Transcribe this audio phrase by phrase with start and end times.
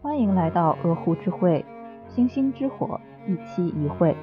[0.00, 1.64] 欢迎来到鹅湖之会，
[2.14, 4.16] 星星之火，一期一会。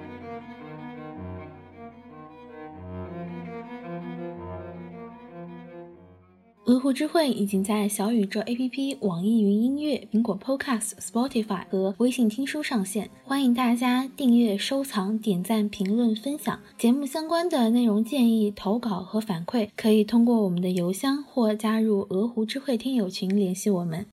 [6.64, 16.58] 鹅湖之会已经在小宇宙 APP、网易云音乐、苹果 Podcast、Spotify 和微信听书上线，欢迎大家订阅、收藏、点赞、评论、分享。
[16.78, 24.06] 节目相关的内容建议、投稿和反馈，可以通过我们的邮箱或加入鹅湖之会听友群联系我们。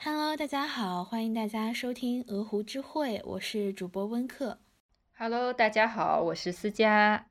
[0.00, 4.60] Hello，大家好，欢迎大家收听鹅湖之会，我是主播温克。
[5.16, 7.26] Hello，大家好，我是思佳。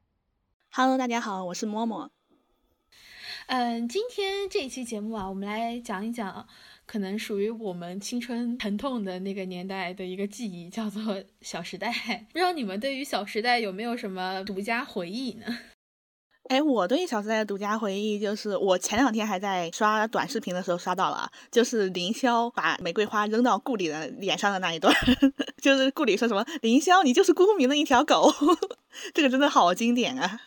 [0.72, 2.12] Hello，大家好，我是默默。
[3.45, 6.45] 嗯，今天这一期节目啊，我们来讲一讲
[6.86, 11.02] 可能属于我们青春疼痛的那个年代的一个记忆，叫做
[11.40, 11.90] 《小时代》。
[12.26, 15.45] 不知道你们对于《小时代》有没有什么独家回忆呢？
[16.50, 24.94] 哎，我对《小时代》的独家回忆就是，我前两天还在刷短视频的时候刷到了，就是凌霄把玫瑰花扔到顾里的脸上的那一段，
[25.62, 28.34] 就是顾里说什么“凌霄，你就是孤名的一条狗”，
[29.14, 30.40] 这个真的好经典啊。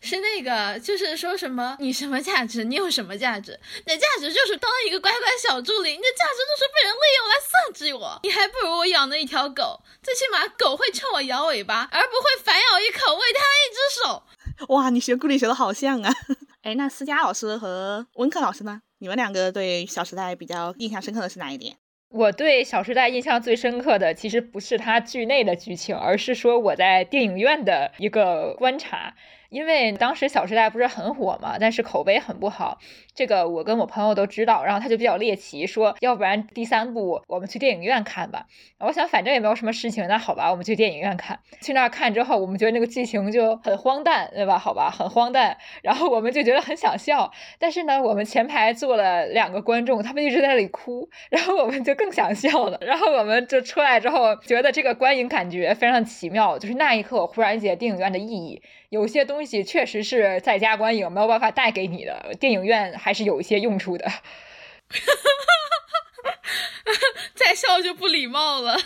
[0.00, 3.58] 是那个，就是说什么你什么价值，你有什么价值？
[3.86, 8.20] 你的价值就是当一个乖乖小助理，你的价值就是被人利用来算计我。
[8.22, 14.22] 你还不如我养的一条狗，最起码狗会冲我摇尾巴，而不会反咬一口，喂它一只手。
[14.68, 16.12] 哇，你学顾里学的好像啊！
[16.62, 18.82] 哎，那思佳老师和温克老师呢？
[18.98, 21.76] 你们两个对《小时代》比较印象深刻的是哪一点？
[22.10, 29.14] 我对《小时代》印象最深刻的，其实不是它剧内的剧情，而是说我在电影院的一个观察。
[29.50, 32.78] 因为当时《小时代》不是很火嘛，但是口碑很不好，
[33.14, 34.64] 这个我跟我朋友都知道。
[34.64, 38.46] 然后他就比较猎奇，说要不然第三部我们去电影院看吧。
[38.78, 41.38] 我想反正也没有什么事情，那好吧，我们去电影院看。
[41.60, 44.56] 去那儿看之后，我们觉得那个剧情就很荒诞，对吧？
[44.56, 45.56] 好吧，很荒诞。
[45.82, 52.78] 然后我们就觉得很想笑，但是呢，我们前排坐了两个观众，他们一直在那里哭，然后我们就更想笑了。
[52.80, 58.62] 然后我们就出来之后，觉得这个观影感觉非常奇妙，就是那一刻我忽然觉得电影院的意义。
[58.88, 64.08] 有些东西确实是在家观影没有办法带给你的，电影院还是有一些用处的。
[67.34, 68.76] 再笑就不礼貌了。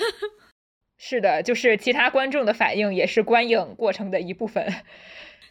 [0.96, 4.72] 是的，就是其他观众的反应也是观影过程的一部分。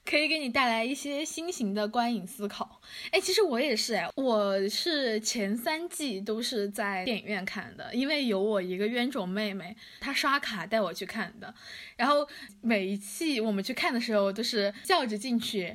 [0.05, 2.81] 可以给你带来一些新型的观影思考。
[3.11, 11.53] 哎，其实我也是哎，我是前三季都是在电影院看的，因为有我一个冤种妹妹，她刷卡带我去看的。
[11.95, 12.27] 然后
[12.61, 15.73] 每一季我们去看的时候，都是叫着进去，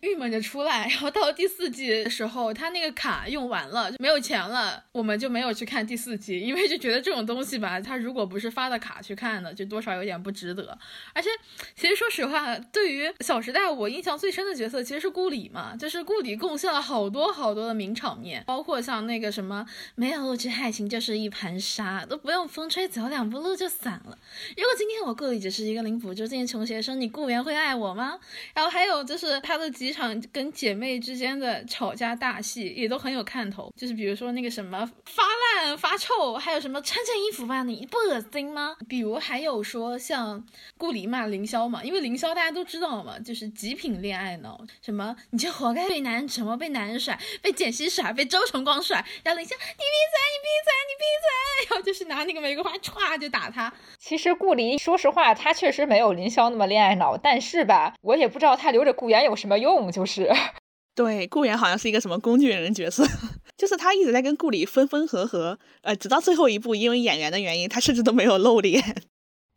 [0.00, 0.88] 郁闷着出来。
[0.88, 10.76] 然后到第四季的时候，他那个卡用完了，就没有钱了，我们就没有去看第四季，因为就觉得这种东西吧，他如果不是发的卡去看的，就多少有点不值得。
[11.14, 11.28] 而且，
[11.76, 13.62] 其实说实话，对于《小时代》。
[13.72, 24.18] 我印象最深的角色其实是顾里嘛，就是顾里贡献了好多好多的名场面，包括像那个什么没有物质爱情就是一盘沙，都不用风吹走两步路就散了。
[24.56, 28.18] 如果今天我顾里只是一个零补助金穷学生，你顾源会爱我吗？
[28.54, 35.22] 然后还有就是他的几场跟姐妹之间的吵架大戏也都很有看头，就是比如说那个什么发
[35.56, 38.76] 烂发臭，还有什么穿件衣服吧，你不恶心吗？
[38.88, 40.44] 比如还有说像
[40.76, 49.04] 顾里骂凌霄嘛，因为凌霄大家都知道嘛，就是极品恋爱脑，什么你就活该被男人折磨，被男人甩，被简溪甩，被周崇光甩。
[49.24, 51.28] 然后林霄，你闭嘴，你闭嘴，你闭嘴。
[51.68, 53.72] 然后就是拿那个玫瑰花歘就打他。
[53.98, 59.90] 其实顾里说实话，他确实没有林萧那么恋爱脑，但是吧，我也不知道他留着顾源有什么用。
[59.90, 60.30] 就是，
[60.94, 63.04] 对，顾源好像是一个什么工具人角色，
[63.58, 69.02] 就是他一直在跟顾里分分合合，呃，直到最后一步，因为演员的原因，他甚至都没有露脸。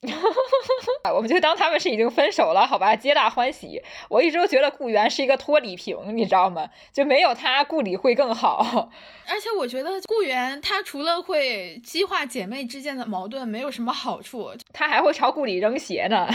[1.13, 3.81] 我们就当他们是已经分手了，好吧，皆大欢喜。
[4.09, 6.69] 我一直都觉得顾源是一个托李瓶，你知道吗？
[6.91, 8.89] 就没有他，顾里会更好。
[9.29, 16.27] 而且我觉得顾源他除了会激化姐妹之间的矛盾，没有什么好处， 他还会朝顾里扔鞋呢。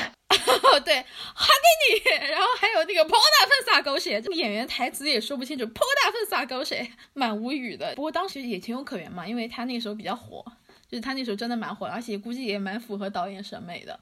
[0.84, 2.28] 对，还给你。
[2.28, 7.94] 然后还有那个泼大粪撒狗血，这个演员台词也说不清楚，泼大粪撒狗血，蛮无语的。
[7.96, 10.44] 不过当时也情有可原嘛，因为他那个时候比较火。
[10.88, 13.98] 就是他那时候真的蛮火，而且估计也蛮符合导演审美的。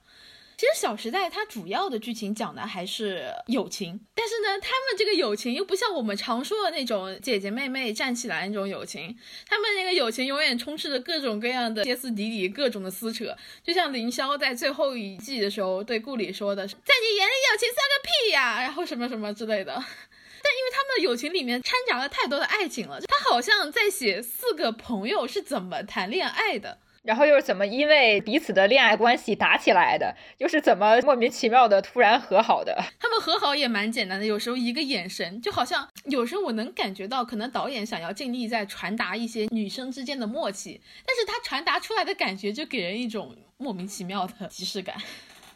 [0.56, 9.18] 其实《小时代》它主要的剧情讲的还是友情，但是呢，他们这个友情又不像我们常说的那种姐姐妹妹站起来那种友情，
[9.48, 13.36] 他们那个友情永远充斥着各种各样的歇斯底里、各种的撕扯。
[13.64, 19.72] 就像凌霄在最后一季的时候对顾里说的：“在你眼里，友情算个屁呀！”然后什么什么之类的。
[19.74, 26.78] 但因为他们的友情里面掺杂了太多的爱情了，他好像在写四个朋友是怎么谈恋爱的。
[27.04, 32.82] 然后又是怎么因为彼此的恋爱关系打起来的，又是怎么莫名其妙的突然和好的？
[32.98, 44.96] 他们和好也蛮简单的，有时候一个眼神，就好像有时候我能感觉到，可能导演想要尽力在传达一些女生之间的默契，但是他传达出来的感觉就给人一种莫名其妙的即视感。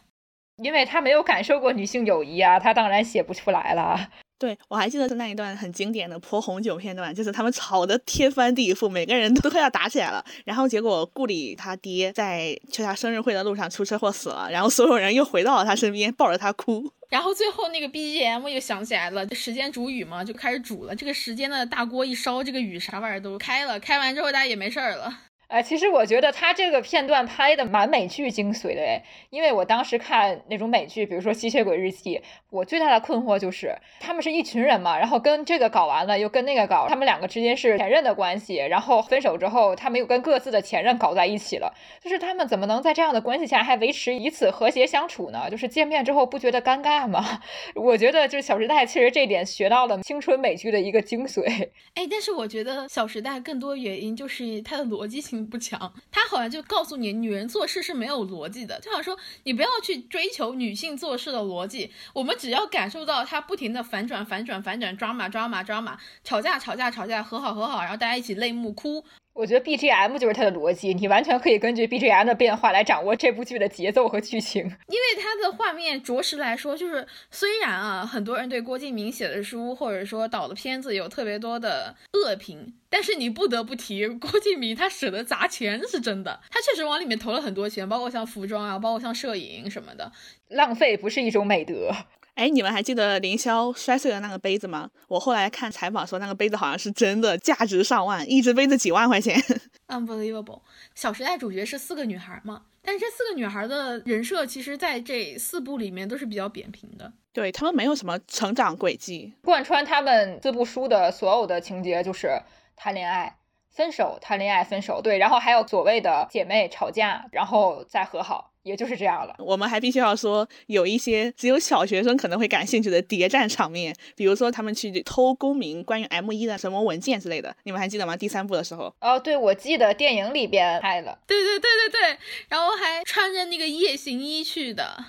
[0.62, 4.10] 因为他没有感受过女性友谊啊，他当然写不出来了。
[4.38, 10.24] 对，我还记得是那一段很经典的泼红酒片段，就是他们吵得天翻地覆，每个人 都快要打起来了。
[10.44, 16.88] 然后结果顾里他爹在去他生日会的路上出车祸死了，然后所有人又回到了他身边，抱着他哭。
[17.08, 20.94] 然后最后那个 BGM 又响起来了，时间煮雨嘛，就开始煮了。
[20.94, 23.80] 这个时间的大锅一烧，这个雨啥玩意儿都开了。
[23.80, 25.18] 开完之后大家也没事儿了。
[25.48, 32.16] 哎，其实我觉得他这个片段拍的蛮美剧精髓的哎，因为我当时看那种美剧，比如说《吸血鬼日记》，
[32.50, 41.72] 我最大的困惑就是他们是一群人嘛，然后跟这个搞完了，又跟那个搞，他们两个之间是前任的关系，然后分手之后，他们又跟各自的前任搞在一起了，
[42.04, 45.48] 就是他们怎么能在这样的关系下还维持以此和谐相处呢？
[45.50, 47.40] 就是见面之后不觉得尴尬吗？
[47.74, 51.70] 我觉得就是《小时代》其实这点学到了青春美剧的一个精髓。
[51.94, 55.92] 哎，但是我觉得《小时代》更多原因就是它的逻辑性 不强。
[56.10, 58.78] 他好像就告诉你，女人做事是没有逻辑的。
[58.80, 69.04] 就想说，你不要去追求女性做事的逻辑，我们只要感受到她不停的反转、反转、反转，抓马、抓马、抓马，吵架、吵架、吵架，和好、和好，然后大家一起泪目哭。
[69.38, 74.64] 我觉得 BGM 就是它的逻辑，你完全可以根据 BGM 的变化来掌握这部剧的节奏和剧情。
[74.64, 90.10] 因为它的画面着实来说，就是虽然啊，很多人对郭敬明写的书或者说导的片子有特别多的恶评，但是你不得不提郭敬明，他舍得砸钱是真的，他确实往里面投了很多钱，包括像服装啊，包括像摄影什么的，
[90.48, 91.92] 浪费不是一种美德。
[92.38, 94.88] 哎，你们还记得凌霄摔碎的那个杯子吗？
[95.08, 99.36] 我后来看采访说，那个杯子好像是真的，价值上万，一只杯子几万块钱。
[99.88, 100.60] Unbelievable！
[100.94, 102.62] 小时代主角是四个女孩嘛？
[102.80, 107.12] 但是这四个女孩的人设，其实在这四部里面都是比较扁平的。
[107.32, 112.40] 对他们没有什么成长轨迹，贯穿他们四部书的所有的情节就是
[112.76, 113.36] 谈恋爱、
[113.68, 115.02] 分手、谈恋爱、分手。
[115.02, 118.52] 对，然后还有所谓的姐妹吵架，然后再和好。
[118.68, 119.34] 也就是这样了。
[119.38, 128.16] 我们还必须要说，有一些只有小学生可能会感兴趣的谍战场面，比如说他们去偷公民关于 M 一的什么文件之类的，你们还记得吗？
[128.16, 128.94] 第三部的时候。
[129.00, 131.18] 哦，对，我记得电影里边拍了。
[131.26, 132.18] 对对对对对，
[132.48, 135.04] 然后还穿着那个夜行衣去的。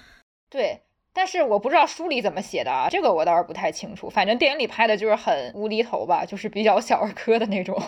[0.50, 0.82] 对，
[1.14, 4.10] 但是我不知道书里怎么写的啊，这个我倒是不太清楚。
[4.10, 7.80] 反正电影里拍的就是很无厘头吧，就是比较小儿科的那种。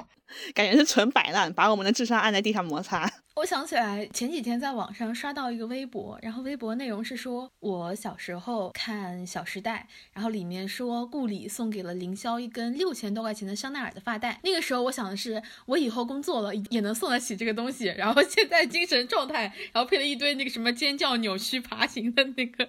[0.54, 3.12] 感觉是纯摆烂，把我们的智商按在地上摩擦。
[3.36, 14.40] 我想起来前几天在网上刷到一个微博，然后微博内容是说，我小时候看《小时代》，然后里面说顾里送给了凌霄一根六千多块钱的香奈儿的发带。
[14.44, 17.86] 那个时候我想的是，我以后工作了也能送得起这个东西。
[17.86, 22.68] 然后现在精神状态，然后配了一堆那个什么尖叫、扭曲、爬行的那个。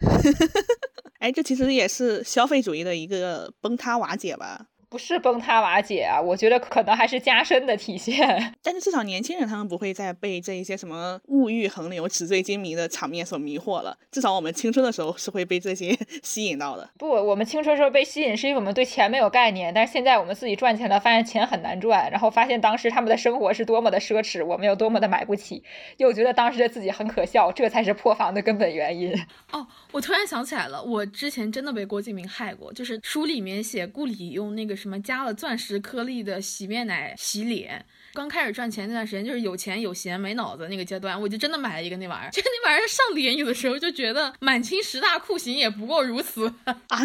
[1.20, 4.66] 哎，这其实也是消费主义的一个崩塌瓦解吧。
[4.88, 8.54] 不是崩塌瓦解啊，我觉得可能还是加深的体现。
[8.62, 13.98] 但是至少年轻人他们不会再被这一些什么物欲横流、纸醉金迷的场面所迷惑了。
[14.12, 16.88] 至少我们青春的时候是会被这些 吸引到的。
[16.96, 25.64] 不，我们青春时候被吸引是因为我们对钱没有概念，但是现在我们自己赚钱了，发现钱很难赚，然后发现当时他们的生活是多么的奢侈，我们有多么的买不起，
[25.96, 29.12] 又觉得当时的自己很可笑，这才是破防的根本原因。
[29.50, 34.75] 哦，我突然想起来了，我之前真的被郭敬明害过，就是书里面写顾里用那个。
[34.76, 37.84] 什么加了钻石颗粒的洗面奶洗脸？
[38.12, 42.30] 刚开始赚钱那段时间，就是有钱有闲没脑子那个阶段，我就真的买了一个那玩意儿。
[42.32, 46.52] 就那玩意儿上脸，有的时候就觉得满清十大酷刑也不过如此
[46.88, 47.00] 啊！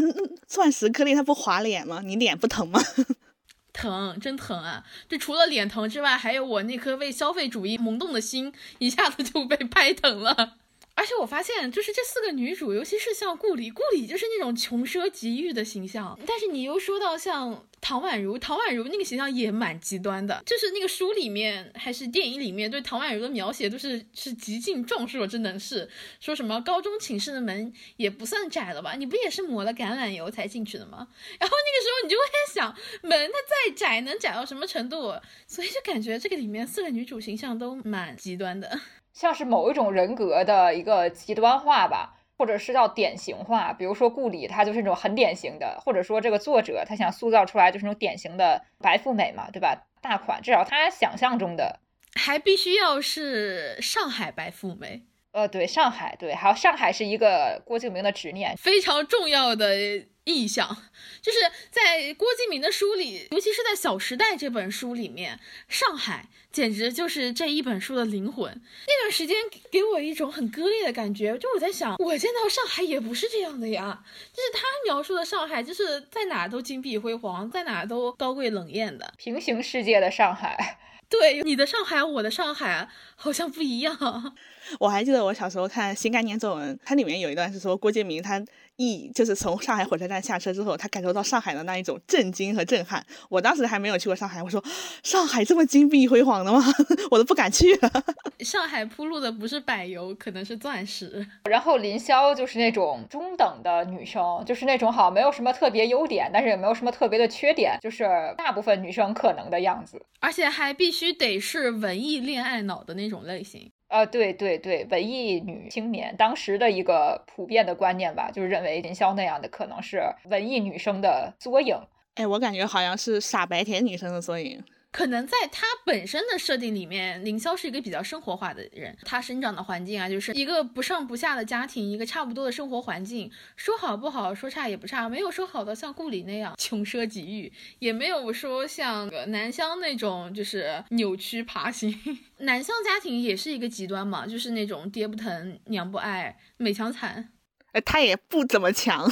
[0.47, 2.01] 钻石颗粒它不划脸吗？
[2.03, 2.81] 你脸不疼吗？
[3.73, 4.85] 疼，真疼啊！
[5.09, 10.57] 就除了脸疼之外，还有我那颗为消费主义萌动的心，一下子就被拍疼了。
[11.01, 16.15] 而且我发现，就是这四个女主，尤其是像顾里，顾里就是那种穷奢极欲的形象。
[16.27, 20.43] 但是你又说到像唐宛如，唐宛如那个形象也蛮极端的。
[20.46, 25.89] 就是那个书里面还是电影里面对唐宛如的描写都是是极尽壮硕，真的是
[26.20, 28.93] 说什么高中寝室的门也不算窄了吧？
[28.93, 31.08] 你不也是抹了橄榄油才进去的吗？
[31.39, 35.15] 然后那个时候你就会在想，门它再窄能窄到什么程度？
[35.48, 38.79] 所以就感觉这个里面四个女主形象都蛮极端的。
[39.13, 43.73] 像是某一种人格的一个极端化吧，或者是叫典型化。
[43.73, 49.87] 比如说顾里，她就是那种很典型的，或者说这个作者他想塑造出来就是那种典型的白富美嘛，对吧？
[50.01, 51.79] 大款，至少他想象中的，
[52.15, 55.03] 还必须要是上海白富美。
[55.31, 59.75] 呃，对，上海，对，还有上海是一个郭敬明的执念，非常重要的
[60.23, 60.77] 意象，
[61.21, 61.39] 就是
[61.71, 68.61] 在郭敬明的书里，尤其是在《小时代》这本书里面，上海简直就是这一本书的灵魂。
[68.87, 69.37] 那段时间
[69.71, 74.03] 给我一种很割裂的感觉，就我在想，我见到上海也不是这样的呀。
[74.31, 80.77] 就是他描述的上海，就是在哪都金碧辉煌，在哪都高贵冷艳的平行世界的上海。
[81.09, 84.35] 对，你的上海，我的上海好像不一样。
[84.79, 88.43] 我还记得我小时候看新概念作文，它里面有一段是说郭敬明他
[88.77, 93.05] 一就是从上海火车站下车之后，他感受到上海的那一种震惊和震撼。
[93.29, 94.63] 我当时还没有去过上海，我说
[95.03, 96.63] 上海这么金碧辉煌的吗？
[97.11, 97.67] 我都不敢去。
[98.39, 101.25] 上海铺路的不是柏油，可能是钻石。
[101.49, 108.03] 然后林萧就是那种中等的女生，就是那种好像没有什么特别优点，但是也没有什么特别的缺点，就是
[108.37, 110.01] 大部分女生可能的样子。
[110.21, 113.71] 而且还必须得是文艺恋爱脑的那种类型。
[113.91, 121.77] 呃，对对对，文艺女青年当时的一个普遍的观念吧，就是认为林霄那样的可能是文艺女生的缩影。
[122.15, 124.63] 哎，我感觉好像是傻白甜女生的缩影。
[124.91, 128.95] 可能在他本身的设定里面，凌霄是一个比较生活化的人。
[129.03, 133.31] 他生长的环境啊，就是一个不上不下的家庭，一个差不多的生活环境。
[133.55, 141.98] 说好不好，说差也不差，没有说好的像顾里那样穷奢极欲，也没有说像南湘那种就是扭曲爬行。
[142.39, 147.29] 南湘家庭也是一个极端嘛，就是那种爹不疼娘不爱，美强惨。
[147.71, 149.10] 哎，他也不怎么强。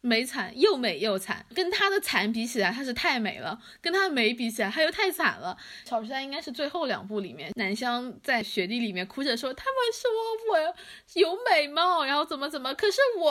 [0.00, 5.56] 美惨又美又惨，跟她的惨比起来，她是太美了；跟她的美比起来，她又太惨了。
[5.84, 10.10] 小时代应该是最后两部里面，南湘在雪地里面哭着说：“他们说
[10.52, 10.74] 我
[11.20, 13.30] 有美貌，然后怎么怎么，可是我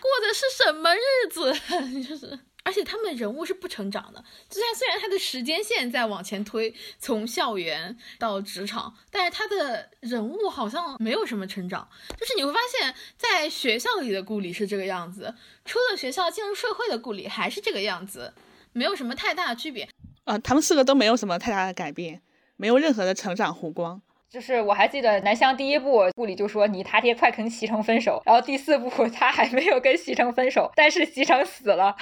[0.00, 1.52] 过的是什么日子？
[2.02, 11.88] 就是。”而且他们人物是不成长的，虽然虽然他的时间线在往前推，从校园到职场，但是他的人物好像没有什么成长。
[12.18, 15.32] 就是你会发现在学校里的顾里是这个样子，
[15.64, 18.34] 出了学校进入社会的顾里还是这个样子，
[18.72, 19.88] 没有什么太大的区别。
[20.24, 22.20] 啊，他们四个都没有什么太大的改变，
[22.56, 24.02] 没有任何的成长弧光。
[24.28, 31.94] 就是我还记得南湘第一部顾里就说你他爹快跟席城分手，然后第四部 他还没有跟席城分手，但是席城死了，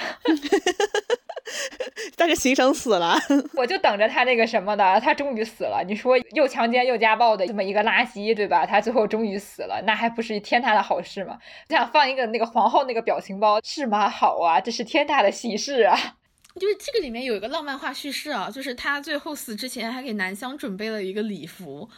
[2.17, 3.17] 但是席城死了，
[3.55, 5.85] 我就等着他那个什么的，他终于死了。
[5.87, 8.65] 你说又强奸又家暴的这么一个垃圾，对吧？
[8.67, 11.39] 他最后终于死了，那还不是天大的好事吗？
[11.69, 14.09] 我想放一个那个皇后那个表情包，是吗？
[14.09, 15.97] 好啊，这是天大的喜事啊。
[16.61, 21.89] 就是这个里面有一个浪漫化叙事啊，就是他最后死之前还给南湘准备了一个礼服，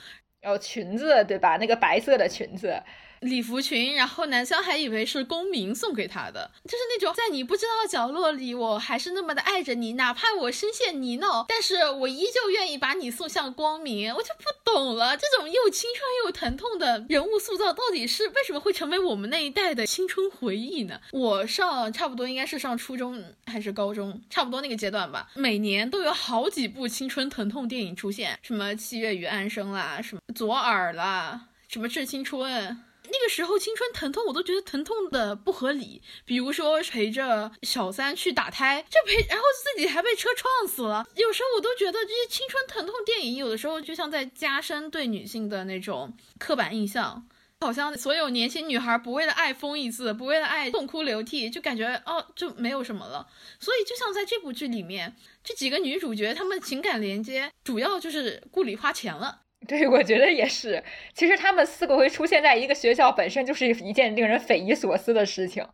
[0.41, 1.57] 然后裙子对吧？
[1.59, 2.83] 那个白色的裙子。
[3.21, 14.15] 礼服裙，然后南湘还以为是公明送给他的，就是那种在你不知道角落里，我还是那么的爱着你，哪怕我深陷泥淖，但是我依旧愿意把你送向光明。
[14.15, 21.01] 我就不懂了，这种又青春又疼痛的人物塑造，到底是为什么会成为我们那一代的青春回忆呢？
[21.13, 32.69] 我上差不多应该是上初中还是高中，差不多那个阶段吧，每年都有好几部青春疼痛电影出现，什么《七月与安生》啦，什么《左耳》啦，什么《致青春》。
[33.11, 36.03] 那个时候青春疼痛，我都觉得疼痛的不合理。
[36.25, 41.07] 比如说陪着小三去打胎，就陪，然后自己还被车撞死了。
[41.15, 47.27] 有时候我都觉得这些青春疼痛电影，有的时候就像在加深对女性的那种刻板印象，
[47.61, 53.27] 好像所有年轻女孩不为了爱疯一次，不为了爱痛哭流涕，就感觉哦就没有什么了。
[53.59, 59.43] 所以就像在这部剧里面，这几个女主角她们情感连接主要就是顾里花钱了。
[59.67, 60.83] 对，我觉得也是。
[61.15, 65.67] 其实他们四个会出现在一个学校，本身就是一件令人匪夷所思的事情。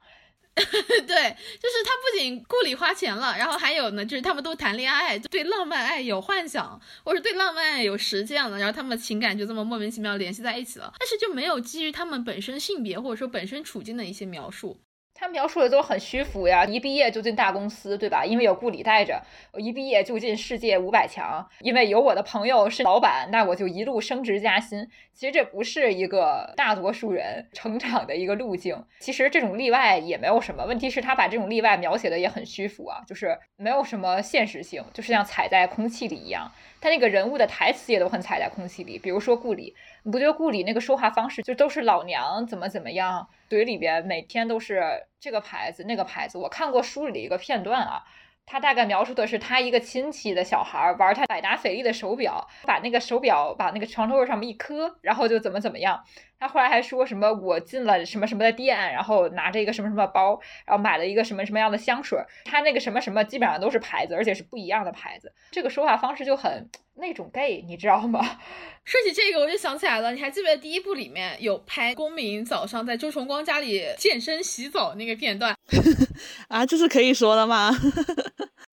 [0.54, 10.92] 对，就是他不仅顾里花钱了，然后还有呢，就是他们都谈恋爱，对浪漫爱有幻想，或者对浪漫爱有实践了，然后他们情感就这么莫名其妙联系在一起了。
[10.98, 14.78] 但是就没有基于他们本身性别或者说本身处境的一些描述。
[15.22, 18.24] 他描述的都很虚浮呀，一毕业就进大公司，对吧？
[18.24, 19.22] 因为有顾里带着，
[19.56, 24.84] 一毕业就进世界五百强，因为有我的朋友是老板，那我就一路升职加薪。
[25.14, 28.84] 其实这不是一个大多数人成长的一个路径。
[28.98, 36.50] 其实这种例外也没有什么，问题是他把这种例外描写的也很虚浮啊，就是没有什么现实性，就是像踩在空气里一样。
[36.82, 39.72] 他那个人物的台词也都很踩在空气里，比如说顾里，
[40.02, 44.82] 你不觉得顾里那个说话方式就都是老娘怎么怎么样，嘴里边每天都是
[45.20, 46.38] 这个牌子那个牌子。
[46.38, 48.02] 我看过书里的一个片段啊，
[48.44, 56.02] 他大概描述的是他一个亲戚的小孩玩他百达翡丽的手表，把那个手表把那个床头柜上面一磕，然后就怎么怎么样。
[56.38, 62.18] 他后来还说什么我进了什么什么的店，然后拿着一个什么什么包，然后买了一个什么什么样的香水。
[62.44, 65.32] 他那个什么什么基本上都是牌子，而且是不一样的牌子。
[65.52, 68.20] 这个说话方式就很那种 gay，你知道吗？
[68.84, 75.56] 说起这个，我就想起来了，你还记得第一部里面有拍公明早上在周崇光家里健身洗澡那个片段
[76.48, 76.66] 啊？
[76.66, 77.70] 这是可以说的吗？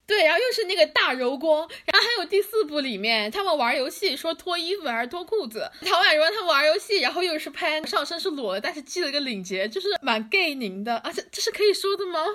[0.08, 12.26] 对，然后又是那个大柔光，然后还有第四部里面他们玩游戏说脱衣服还是脱裤子，唐宛如他们玩游戏，然后又是拍上身是裸的，但是系了个领结，就是蛮 gay 宁的啊，这这是可以说的吗？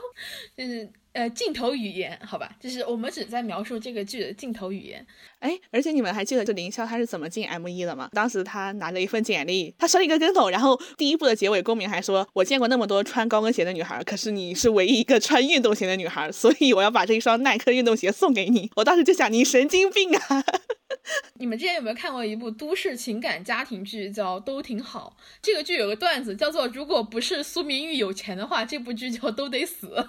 [0.56, 0.92] 就是。
[1.14, 5.06] 呃，镜头语言，好吧，就是我们只在描述这个剧的镜头语言。
[5.38, 8.10] 哎，而且你们还记得这凌霄他是怎么进 M 一的吗？
[8.12, 20.44] 当时他拿着一份简历，他摔了一个跟头，然后第一部的结尾，公明还说：“我见过那么多穿高跟鞋的女孩，可是你是唯一一个穿运动鞋的女孩，所以我要把这一双耐克运动鞋送给你。”我当时就想，你神经病啊！
[21.38, 25.16] 你们之前有没有看过一部都市情感家庭剧，叫《都挺好》？
[25.40, 30.08] 这个剧有个段子叫做：“如果不是苏明玉有钱的话，这部剧就都得死。”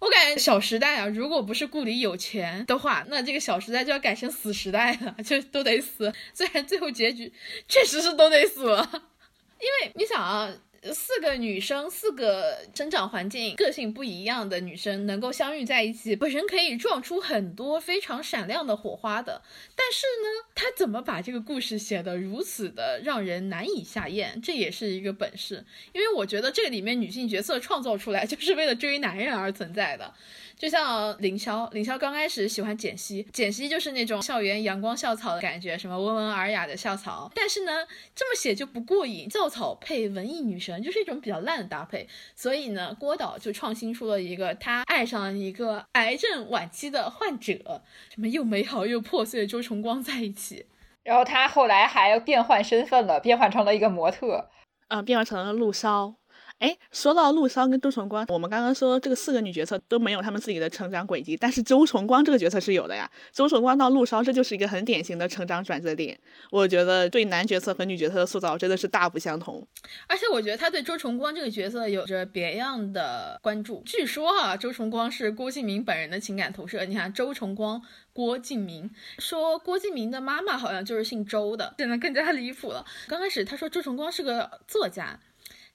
[0.00, 6.12] 我感觉《小时代》啊，如果不是顾里有钱的话，那这个《小时代》就要改成《死时代》了，就都得死。
[6.34, 7.32] 虽然最后结局
[7.68, 8.82] 确实是都得死了，
[9.60, 10.52] 因为你想啊。
[10.82, 19.42] 四个女生，四个生长环境、个性不一样的女生能够相遇在一起，本身可以撞出很多非常闪亮的火花的。
[19.76, 25.64] 但是呢，他怎么把这个故事写得如此的让人难以下咽，这也是一个本事。
[25.92, 30.14] 因为我觉得这里面女性角色创造出来就是为了追男人而存在的。
[30.60, 37.32] 就像凌霄，凌霄刚开始喜欢简溪，简溪就是那种校园阳光校草的感觉，什么温文尔雅的校草。
[37.34, 37.72] 但是呢，
[38.14, 42.06] 这么写就不过瘾，校草配文艺女神就是一种比较烂的搭配。
[42.36, 50.66] 所以呢，郭导就创新出了一个，他爱上了一个癌症晚期的患者，什么又美好又破碎的周崇光在一起。
[51.02, 54.50] 然后他后来还变换身份了，变换成了一个模特，
[54.88, 56.16] 嗯，变换成了陆烧。
[56.60, 63.10] 哎，说到陆烧跟周崇光，我们刚刚说这个四个女角色都没有他们自己的成长轨迹，但是周崇光这个角色是有的呀。
[63.32, 66.20] 周崇光到陆烧，这就是一个很典型的成长转折点。
[66.50, 69.66] 我觉得对男角色和女角色的塑造真的是大不相同。
[70.06, 73.82] 而且我觉得他对周崇光这个角色有着别样的关注。
[73.86, 76.84] 据说啊，周崇光是郭敬明本人的情感投射。
[76.84, 77.80] 你看，周崇光、
[78.12, 82.84] 郭敬明，说郭敬明的妈妈好像就是姓周的，现在更加离谱了。
[83.08, 85.18] 刚开始他说周崇光是个作家。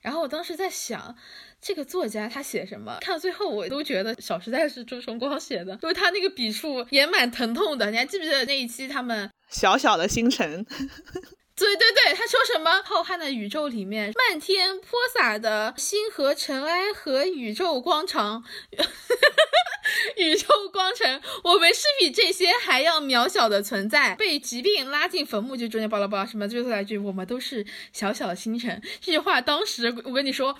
[0.05, 1.15] 然后我当时在想，
[1.59, 2.95] 这个作家他写什么？
[3.01, 7.89] 看到最后我都觉得《小时代》是周崇光写的，因为他那个笔触也蛮疼痛的。
[7.89, 10.63] 你还记不记得那一期他们小小的星辰？
[11.55, 12.81] 对对对，他说什么？
[12.83, 18.43] 浩瀚的宇宙里面，漫天泼洒的星河尘埃和宇宙光长。
[20.17, 28.81] 宇宙光尘，我们是比这些还要渺小的存在，被疾病拉进坟墓，就中间巴拉巴拉什么，最后来一句，我们都是小小的星辰。
[28.99, 30.57] 这句话当时我跟你说。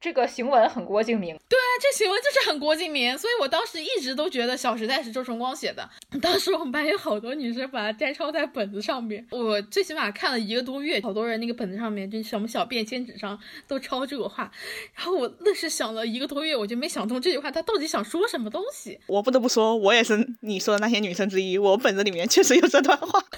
[0.00, 5.88] 这个行文很郭敬明，对啊，这行文就是很郭敬明，所以我当时一直都觉得《小时代》是周崇光写的。
[6.22, 14.52] 当时我们班有好多女生把它摘抄在本子上面，我最起码看了一个多月，好多人那个本子上面就什么小便签纸上都抄这个话，
[14.94, 19.00] 然后我愣是想了一个多月，我就没想通这句话他到底想说什么东西。
[19.08, 23.20] 我不得不说，我也是你说的那些女生之一，我本子里面确实有这段话。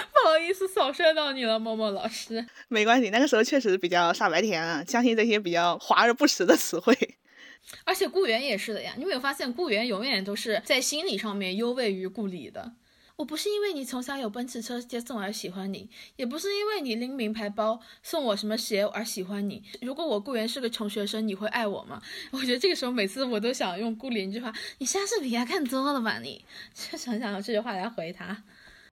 [0.12, 2.46] 不好意思，扫射到你了，默默老师。
[2.68, 6.96] 没关系，那个时候确实比较傻白甜啊，相信这些比较华而不实的词汇。
[7.84, 12.72] 而且顾源也是的呀，你有没有发现顾源永远都是在心理上面优位于顾里的？
[13.16, 19.60] 我不是因为你从小有奔驰车接送而喜欢你，也不是因为你拎名牌包送我什么鞋而喜欢你。
[19.82, 22.00] 如果我顾源是个穷学生，你会爱我吗？
[22.30, 26.20] 我觉得这个时候每次我都想用顾里一句话：你莎士比亚看多了吧？
[26.20, 28.44] 你就想想用这句话来回他。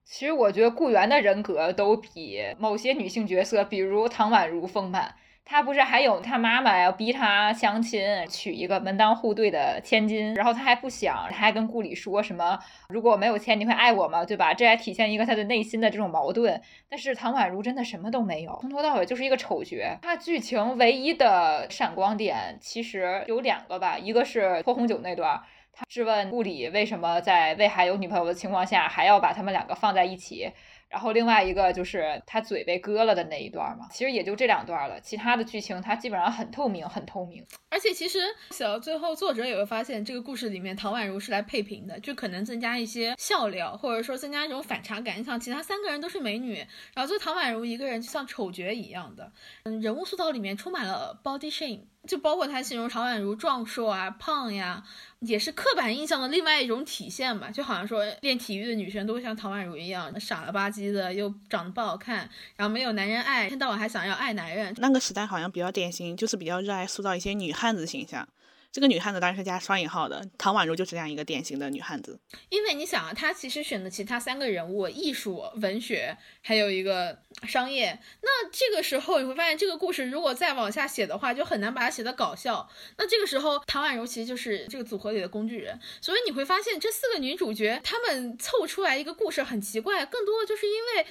[0.08, 5.16] 其实我觉得顾源的人格都比某些女性角色，比如唐宛如丰满。
[5.44, 12.56] 她不是还有她妈妈要逼她相亲，娶一个门当户对的千金，然后她还不想，她还跟顾里说什么
[12.88, 14.54] ：“如果我没有钱，你会爱我吗？”对吧？
[14.54, 16.60] 这还体现一个她的内心的这种矛盾。
[16.88, 19.76] 但是唐宛如真的什么都没有，从头到尾就是一个丑角。
[20.02, 25.40] 她剧情唯一的闪光点其实有两个吧，一个是泼红酒那段。
[25.78, 30.50] 他质问顾里为什么在魏海有女朋友的情况下还要把他们两个放在一起。
[30.88, 37.44] 然后另外一个就是他嘴被割了的那一段嘛，其实也就这两段了，其他的剧情它基本上很透明，很透明。
[37.68, 38.20] 而且其实
[38.52, 45.18] 写到最后，作者也会发现这个故事里面唐宛如是来配平的，就可能增加一些笑料，或者说增加一种反差感。
[45.18, 49.32] 你想，其他三个人都是美女，然后就唐宛如一个人就像丑角一样的，
[49.64, 54.84] 嗯，人物塑造里面充满了 body shame，就包括他形容唐宛如壮硕啊、胖呀。
[55.20, 64.74] 也是刻板印象的另外一种体现吧，就好像说练体育的女生都会像唐宛如一样傻了吧唧的，又长得不好看，然后没有男人爱，一天到晚还想要爱男人。
[64.76, 68.28] 那个时代好像比较典型，就是比较热爱塑造一些女汉子形象。
[68.76, 72.20] 这个女汉子当然是加双引号的，唐宛如就是这样一个典型的女汉子。
[72.50, 77.98] 因为你想啊，她其实选的其他三个人物，艺术、文学，还有一个商业。
[78.20, 82.68] 那这个时候你会发现，这个故事如果再往下写的话，就很难把它写的搞笑。
[82.98, 85.80] 那这个时候，唐宛如其实就是这个组合里的工具人。
[86.02, 91.06] 所以你会发现，这四个女主角她们凑出来一个故事很奇怪，更多的就是因为，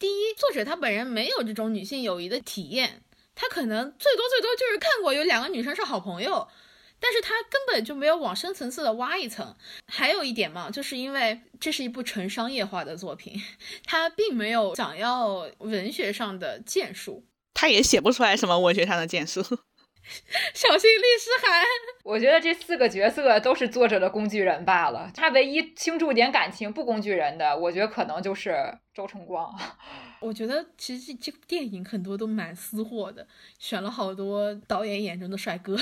[0.00, 3.04] 第一，作者他本人没有这种女性友谊的体验，
[3.36, 6.48] 他可能最多最多就是看过有两个女生是好朋友。
[7.06, 9.54] 但是他根本就没有往深层次的挖一层。
[9.86, 13.38] 还有一点嘛，就是因为这是一部纯商业化的作品，
[13.84, 19.42] 他并没有想要文学上的建树，他也写不出来什么文学上的建树。
[20.54, 21.62] 小心律师函。
[22.04, 25.10] 我觉得这四个角色都是作者的工具人罢了。
[25.14, 29.54] 他唯一倾注点感情不工具人的，我觉得可能就是周崇光。
[30.20, 33.26] 我觉得其实这部电影很多都蛮私货的，
[33.58, 35.78] 选了好多导演眼中的帅哥。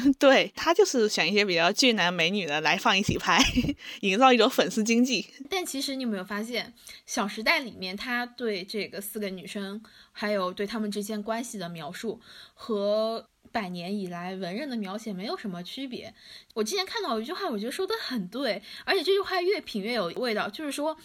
[0.18, 3.42] 对他就是选一些比较俊男美女的来放一起拍，
[4.00, 5.26] 营造一种粉丝经济。
[5.48, 6.74] 但其实你有没有发现，
[7.06, 9.82] 《小时代》里面他对这个四个女生，
[10.12, 12.20] 还有对他们之间关系的描述，
[12.54, 16.12] 和百年以来文人的描写没有什么区别。
[16.54, 20.96] 我之前看到一句话，我觉得说的很对，而且这句话越品越有味道，就是说，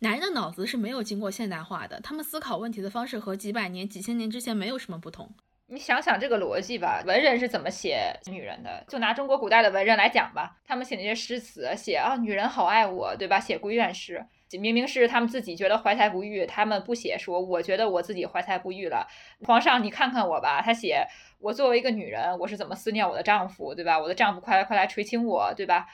[0.00, 5.32] 男人的脑子是没有经过现代化的，他们思考问题的方式和几百年、几千年之前没有什么不同。
[5.72, 8.84] 你想想这个逻辑吧，文人是怎么写女人的？
[8.88, 13.40] 就拿中国古代的文人来讲吧，他们写那些诗词，写啊女人好爱我，对吧？
[13.40, 14.22] 写闺怨诗，
[14.60, 19.08] 明明是他们自己觉得怀才不遇，他们不写说我觉得我自己怀才不遇了。
[19.46, 21.06] 皇上你看看我吧，他写
[21.38, 23.98] 我作为一个女人，我是怎么思念我的丈夫，对吧？
[23.98, 25.86] 我的丈夫快来快来垂青我，对吧？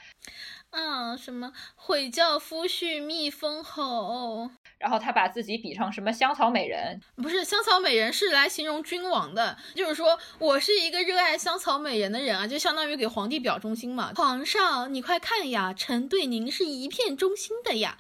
[0.70, 7.00] 啊，什么悔教夫婿觅封侯，然后他把自己比成什么香草美人？
[7.16, 14.12] 不是香草美人，是来形容君王的，就是说我是一个热爱香草美人的人啊，就相当于给皇帝表忠心嘛。
[14.14, 17.98] 皇上，你快看呀，臣对您是一片忠心的呀。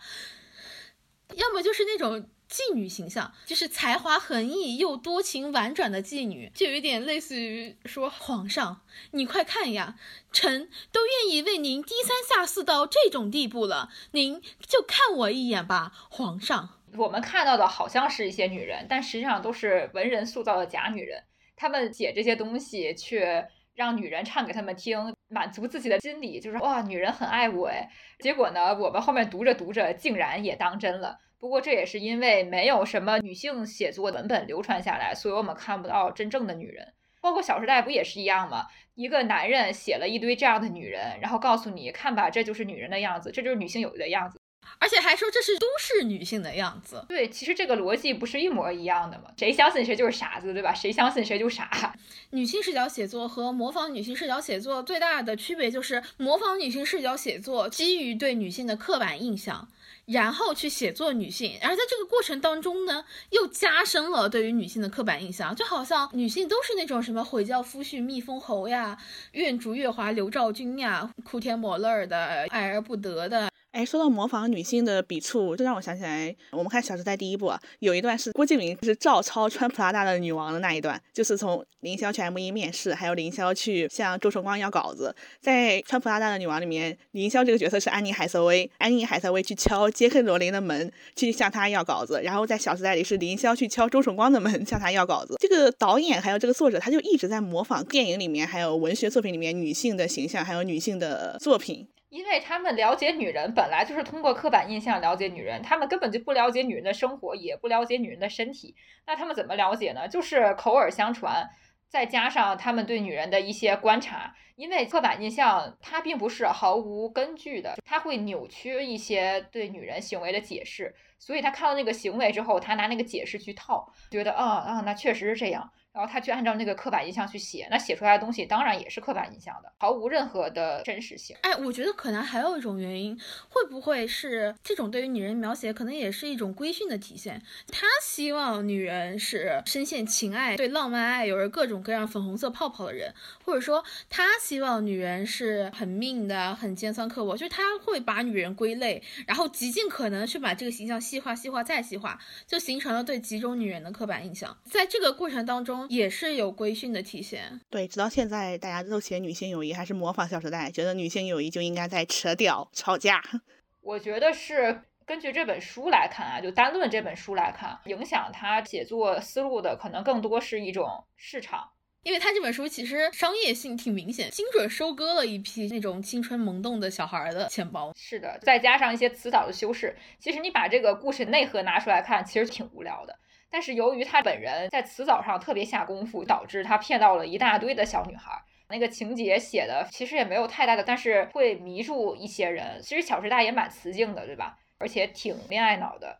[1.34, 2.28] 要么就是那种。
[2.48, 8.80] 妓女形象就是才华横溢又多情婉转的妓女，就有点类似于说皇上，
[9.10, 9.96] 你快看呀，
[10.32, 16.70] 臣都愿意为您低三下四到这种地步了，您就看我一眼吧，皇上。
[16.96, 21.22] 我们看到的好像是一些女人，但实际上都是文人塑造的假女人，
[21.54, 23.26] 他们写这些东西去
[23.74, 27.90] 让女人唱给他们听，满足自己的心理，就是哇，女人很爱我哎。
[28.20, 31.18] 结果呢，我们后面读着读着，竟然也当真了。
[31.38, 36.94] 不过这也是因为没有什么女性写作文本流传下来，所以我们看不到真正的女人。
[37.20, 38.66] 包括《小时代》不也是一样吗？
[38.94, 44.37] 一个男人写了一堆这样的女人，然后告诉你看吧，这就是女人的样子，这就是女性有的样子，
[44.78, 47.04] 而且还说这是都市女性的样子。
[47.08, 49.30] 对，其实这个逻辑不是一模一样的吗？
[49.36, 50.74] 谁相信谁就是傻子，对吧？
[50.74, 51.94] 谁相信谁就傻。
[52.30, 59.68] 女性视角写作和模仿女性视角写作最大的区别就是，模仿女性视角写作基于对女性的刻板印象。
[60.06, 68.96] 然后去写作女性，而在这个过程当中呢，又加深了对于女性的刻板印象，就好像女性都是那种什么悔教夫婿蜜蜂侯呀，
[69.32, 73.50] 愿逐月华刘兆君呀，哭天抹泪的，爱而不得的。
[73.78, 85.14] 哎，说到模仿女性的笔触，这让我想起来，我们看《小时代》第一部啊，有一段是郭敬明是照抄穿普拉达的女王的那一段，就是从凌霄去 M 一面试，还有凌霄去向周崇光要稿子。
[85.40, 92.20] 在穿普拉达的女王里面，凌霄这个角色是安妮海瑟薇，安妮海瑟薇去敲杰克罗琳的门，去向他要稿子。
[92.24, 95.36] 然后在《小时代》里是凌霄去敲周崇光的门，向他要稿子。
[95.38, 101.86] 这个导演还有这个作者，他就一直在模仿电影里面还有文学作品里面女性的形象，还有女性的作品。
[102.08, 108.74] 因为他们了解女人，本来就是通过刻板印象了解女人，他们根本就不了解女人的生活，也不了解女人的身体。
[109.06, 110.08] 那他们怎么了解呢？
[110.08, 111.48] 就是口耳相传，
[111.88, 114.34] 再加上他们对女人的一些观察。
[114.56, 120.92] 因为刻板印象它并不是毫无根据的，它会扭曲一些对女人行为的解释。
[121.20, 125.70] 所以他看到那个行为之后，他拿那个解释去套，觉得啊啊，那确实是这样。
[125.92, 131.36] 然后他去按照那个刻板印象去写，那写出来的东西当然也是刻板印象的，毫无任何的真实性。
[131.40, 137.42] 哎，我觉得可能还有一种原因，会不会是这种对于女人描写，可能也是一种规训的体现？
[137.72, 143.12] 他希望女人是深陷情爱、对浪漫爱有着各种各样粉红色泡泡的人，
[143.44, 154.56] 或者说他希望女人是很命的、很尖酸刻薄，就是他会把女人归类，然后极尽可能去把这个形象细化、细化再细化，就形成了对几种女人的刻板印象。
[154.64, 155.77] 在这个过程当中。
[155.88, 157.60] 也是有规训的体现。
[157.68, 163.22] 对，直到现在大家都写女性友谊，还是模仿《小时代》，觉得女性友谊就应该在扯屌、吵架。
[163.82, 171.70] 我觉得是根据这本书来看啊，就单论这本书来看，影响他写作思路的可能更多是一种市场。
[172.04, 177.92] 因为他这本书其实商业性挺明显，精准收割了一批那种青春萌动的小孩的钱包。
[177.94, 183.18] 是的，再加上一些词藻的修饰，其实你把这个故事内核拿出来看，其实挺无聊的。
[183.50, 188.32] 但是由于他本人在词藻上特别下功夫，导致他骗到了一大堆的小女孩。
[188.70, 192.78] 那个情节写的其实也没有太大的，但是会迷住一些人。
[192.82, 194.58] 其实《小时代》也蛮雌竞的，对吧？
[194.78, 196.18] 而且挺恋爱脑的，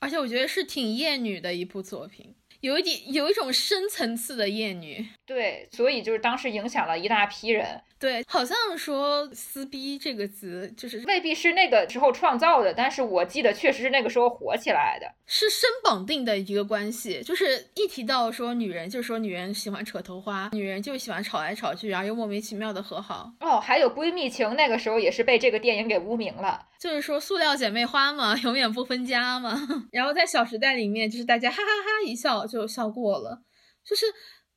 [0.00, 2.34] 而且我觉得是挺厌女的一部作品。
[2.60, 7.80] 有一点有一种深层次的厌女，对，所以就是当时影响了一大批人。
[8.04, 17.22] 对，好像说“撕逼”这个词，就是未必是那个时候创造的，但是我记得确实是那个时候火起来的，是生绑定的一个关系。
[17.22, 23.32] 就是一提到说女人，就说女人喜欢扯头花，女人就喜欢吵来吵去，然后又莫名其妙的和好。
[23.40, 26.66] 哦，还有闺蜜情，那个时候也是被这个电影给污名了。
[26.78, 29.58] 就是说塑料姐妹花嘛，永远不分家嘛。
[29.90, 33.40] 然后在《小时代》里面，就是大家哈哈哈一笑就笑过了，
[33.82, 34.04] 就是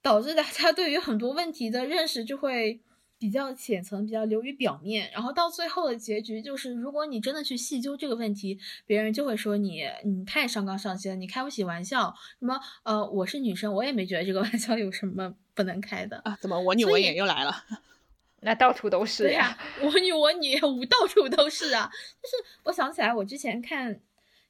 [0.01, 2.81] 导致大家对于很多问题的认识就会。
[3.19, 12.13] 比较浅层，比较流于表面，然后到最后的结局就是，如果你真的去细究这个问题，别人就会说你你太上纲上线了，你开不起玩笑。
[12.39, 16.37] 什么呃，我是女生，我也没觉得这个玩笑有什么不能开的啊？
[16.39, 17.63] 怎么我女我也又来了？
[18.41, 21.89] 那到处都是呀，我女我女 我到处都是啊。
[22.21, 23.99] 就是我想起来，我之前看。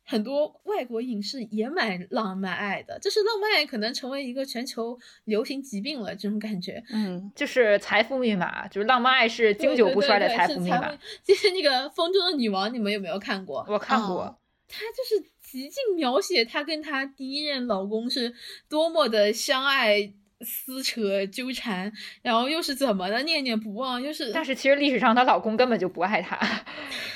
[0.10, 6.82] 很多外国影视也蛮浪漫爱的，就是浪漫爱可能成为一个全球流行疾病了，这种感觉。
[6.93, 10.98] 嗯，就是财富密码，就是浪漫爱是经久不衰的财富密码。
[11.26, 13.65] 就是那个《风中的女王》，你们有没有看过？
[13.67, 14.39] 我看过。
[14.70, 18.34] 她就是极尽描写她跟她第一任老公是
[18.70, 21.91] 多么的相爱、撕扯、纠缠，
[22.22, 24.32] 然后又是怎么的念念不忘，又是。
[24.32, 26.39] 但是其实历史上她老公根本就不爱她，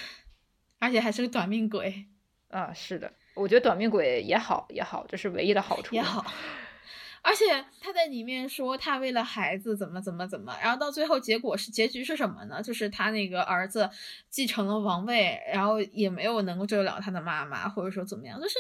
[0.80, 2.08] 而且还是个短命鬼。
[2.52, 6.26] 啊，是的，我觉得短命鬼也好也好，这是唯一的好处也好。
[7.24, 12.62] 而且他在里面说他为了孩子怎么怎么怎么，然后到最后结果是结局是什么呢？
[12.62, 13.90] 就是他那个儿子
[14.30, 18.56] 继承了王位，然后也没有能够救得了他的妈妈，或者说怎么样，就是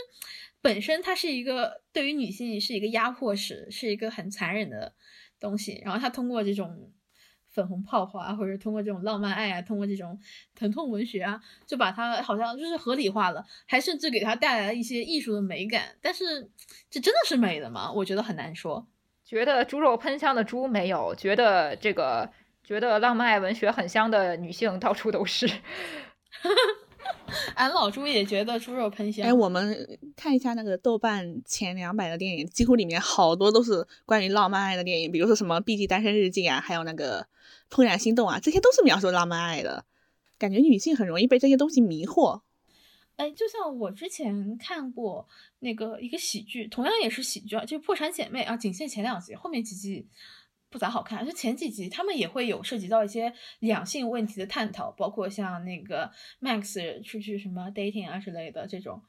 [0.61, 4.93] 本身他是一个对于女性是一个压迫史，是一个很残忍的
[5.39, 5.81] 东西。
[5.83, 6.91] 然后他通过这种。
[7.51, 10.17] 粉红泡泡啊，或者通过这种浪漫爱啊，通过这种
[10.55, 15.95] 疼痛文学啊，就把它好像就是合理化了，还甚至给它带来了一些艺术的美感。
[16.01, 16.49] 但是，
[16.89, 17.91] 这真的是美的吗？
[17.91, 18.87] 我觉得很难说。
[19.23, 22.29] 觉得猪肉喷香的猪没有，觉得这个
[22.63, 25.47] 觉得浪漫爱文学很香的女性到处都是。
[27.55, 29.25] 俺老朱也觉得猪肉喷香。
[29.25, 37.25] 哎，我们看一下那个豆瓣前两百的电影，几乎里面好多都是关于浪漫爱的电影，比如说什么《B G 单身日记》啊，还有那个
[37.73, 39.85] 《怦然心动》啊，这些都是描述浪漫爱的。
[40.37, 42.41] 感觉女性很容易被这些东西迷惑。
[43.15, 45.27] 哎，就像我之前看过
[45.59, 50.07] 那个一个喜剧，同样也是喜剧啊，就《破产姐妹》啊，仅限前两集，后面几集。
[50.71, 59.01] 不咋好看，就前几集他们也会有涉及到一些两性问题的探讨，包括像那个 Max 出去什么 dating 啊之类的这种，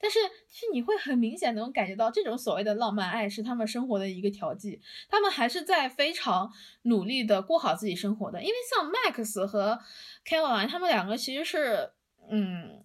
[0.00, 6.50] 但是是你会很明显能感觉到这种所谓的浪漫爱是他们生活的一个调剂，他们还是在非常
[6.82, 9.78] 努力的过好自己生活的，因为像 Max 和
[10.26, 11.92] Caroline 他们两个其实是
[12.28, 12.82] 嗯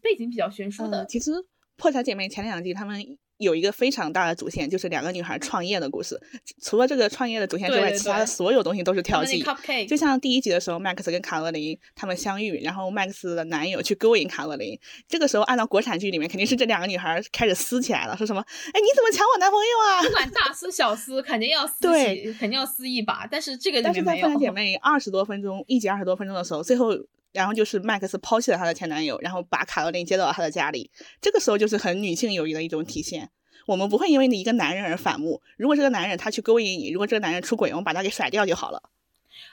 [0.00, 1.32] 背景比较悬殊的，其实
[1.76, 3.18] 破产姐妹前两季他们。
[3.38, 6.20] 有一个非常大的主线，就是两个女孩创业的故事。
[6.62, 9.44] 除了这个创业的主线之外，其他的所有东西都是调剂。
[9.86, 14.78] 就像第一集的时候，Max 跟卡洛琳他们相遇，然后 Max 的男友去勾引卡洛琳。
[15.08, 18.40] 这个时候，按照国产剧里面，肯定是这两个女孩开始撕起来了，说什么？
[18.40, 20.02] 哎，你怎么抢我男朋友啊？
[20.02, 23.26] 不管大撕小撕，肯定要撕对，肯定要撕一把。
[23.30, 23.84] 但是这个没有。
[23.84, 26.96] 但是在《破姐妹》二十多分钟，一集二十多分钟的时候，最后。
[27.32, 30.90] 然后就是麦克斯抛弃了她的前男友，然后把卡罗琳接到了他的家里。
[31.20, 33.30] 这个时候就是很女性友谊的一种体现。
[33.66, 35.42] 我们不会因为你一个男人而反目。
[35.56, 38.80] 如果这个男人他去勾引你，如果这个男人出轨，我们把他给甩掉就好了。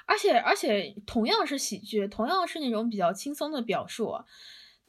[0.06, 4.16] 而且而且同样是喜剧，同样是那种比较轻松的表述，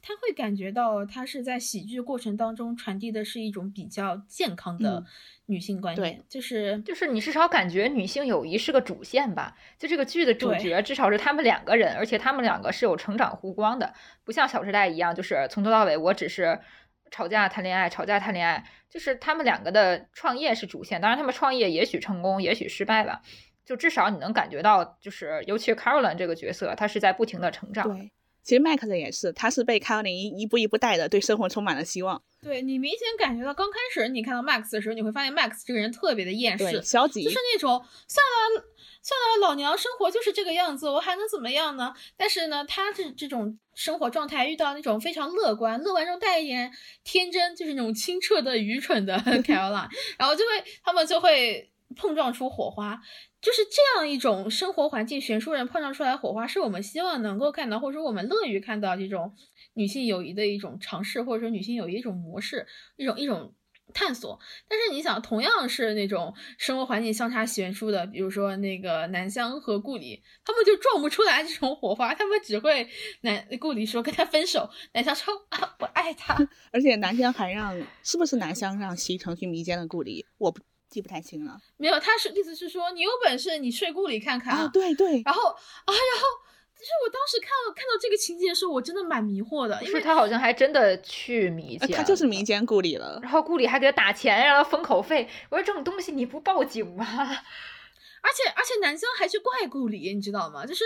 [0.07, 5.03] 他会感觉到他是在喜剧过程当中传递的是一种比较健康的。
[5.47, 9.55] 女性观念就是就是你至少感觉女性友谊是个主线吧？
[9.77, 16.59] 就这个剧的主角至少是他们两个人，而且他们两个是有成长弧光的，不像《小时代》一样，就是从头到尾我只是
[17.11, 18.63] 吵架谈恋爱，吵架谈恋爱。
[18.89, 23.21] 就是他们两个的创业是主线，当然他们创业也许成功，也许失败吧。
[23.63, 27.87] 就至少你能感觉到，就是尤其是 Caroline 这个角色，她是在不停的成长。
[27.87, 28.11] 对。
[28.45, 32.21] 其实麦克的也是，他是被卡罗琳一步一步带的，对生活充满了希望。
[32.43, 38.63] 对你明显感觉到，刚开始你看到 Max 的时候，你会发现 Max 这个人特别的厌世、消极，就是那种算了
[39.01, 41.91] 算了，老娘生活就是这个样子，我还能怎么样呢？
[42.15, 46.71] 但是呢，他这这种生活状态遇到那种非常乐观、乐观中带一点
[47.03, 53.01] 天真，就是那种清澈的愚蠢的 Caroline，然后就会他们就会碰撞出火花，
[53.45, 59.35] 就是这样一种生活环境悬殊人碰撞出来火花，是我们希望能够看到，或者说我们乐于看到这种
[59.75, 62.65] 女性友谊的一种尝试，或者说女性友谊一种模式，
[62.97, 63.53] 一种一种。
[63.93, 72.89] 探索，但是你想，同样是那种生活环境相差悬殊的，比如说那个南湘和顾里，他们就撞不出来这种火花，他们只会
[73.21, 76.35] 南顾里说跟他分手，南湘说啊不爱他，
[76.73, 80.61] 而且南湘还让是不是南湘让西城去迷奸了顾里，我不
[80.95, 86.25] 记不太清了，没有，他是意思是说你有本事你睡故里看看啊，对对，然后啊然后。
[86.77, 95.27] 其实我当时看到看到这个情节的时候，我真的蛮迷惑的，因为他好像还真的去迷奸，他就是迷奸顾里了，然后顾里还给他打钱让他封口费。
[95.49, 97.05] 我说这种东西你不报警吗？
[97.07, 100.65] 而且而且南湘还去怪顾里，你知道吗？
[100.65, 100.83] 就是，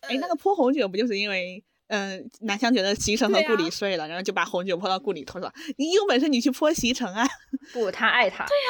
[0.00, 1.62] 哎，那个泼红酒不就是因为？
[1.88, 5.52] 嗯，南湘觉得席城和顾里睡了，然后就把红酒泼到顾里头上。
[5.76, 7.26] 你有本事你去泼席城啊！
[7.72, 8.44] 不，他爱他。
[8.46, 8.66] 对呀，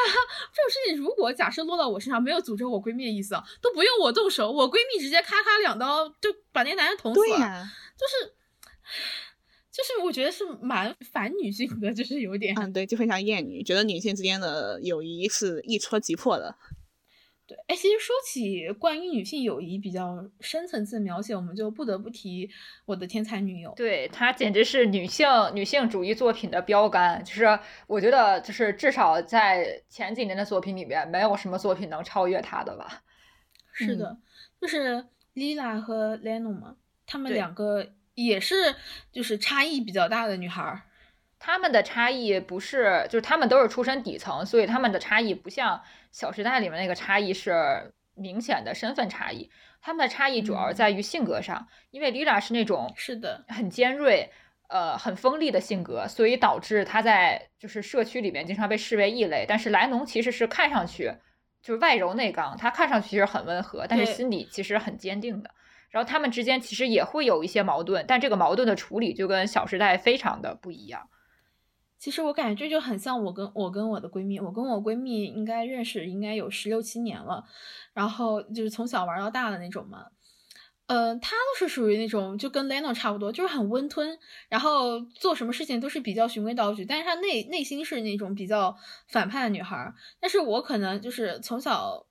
[0.53, 7.27] 这种事情如果假设落到我身上，没有诅咒我闺蜜的意思，都不用我动手，我闺蜜直接咔咔两刀就把那男人捅死了。
[7.27, 8.35] 对呀，就是，
[9.73, 12.55] 就是我觉得是蛮反女性的，就是有点。
[12.59, 16.55] 嗯，对，就非常厌女，觉得女性之间的友谊是一戳即破的。
[17.49, 22.51] 对，哎，其实说起关于女性友谊比较深层次的描写，我们就不得不提
[22.85, 23.73] 我的天才女友。
[23.77, 27.23] 对，她简直是女性女性主义作品的标杆。
[27.25, 33.05] 就是我觉得，就是至少在前几年的作品里面，没有什么作品能超越她的吧。
[33.71, 34.19] 是的，
[34.61, 38.75] 就是 Lila 和 Leno 嘛，她们两个也是
[39.13, 40.83] 就是差异比较大的女孩。
[41.47, 45.79] 他们的差异不是，就是他们都是出身底层，所以他们的差异不像
[46.11, 49.49] 《小时代》里面那个差异是明显的身份差异。
[49.81, 54.29] 他们的差异主要在于性格上，因为 Lila 是那种是的很尖锐、
[54.69, 59.47] 呃很锋利的性格，所以导致他在就是社区里面经常被视为异类。
[59.49, 61.15] 但是莱农其实是看上去
[61.63, 65.51] 就是外柔内刚，他看上去其实很温和，但是心里其实很坚定的。
[65.91, 71.09] 然后他们之间其实也会有一些矛盾，但这个矛盾的处理就跟《小时代》非常的不一样。
[71.99, 77.43] 其实我感觉这就很像我跟我跟我的闺蜜，我跟我闺蜜应该认识应该有十六七年了，
[77.95, 80.07] 然后就是从小玩到大的那种嘛。
[80.87, 88.77] 呃，她都是属于那种就跟 Leno 差不多，就是很温吞，然后做什么事情都是比较循规蹈矩，但是她内内心是那种比较
[89.09, 89.93] 反叛的女孩。
[90.21, 92.07] 但是我可能就是从小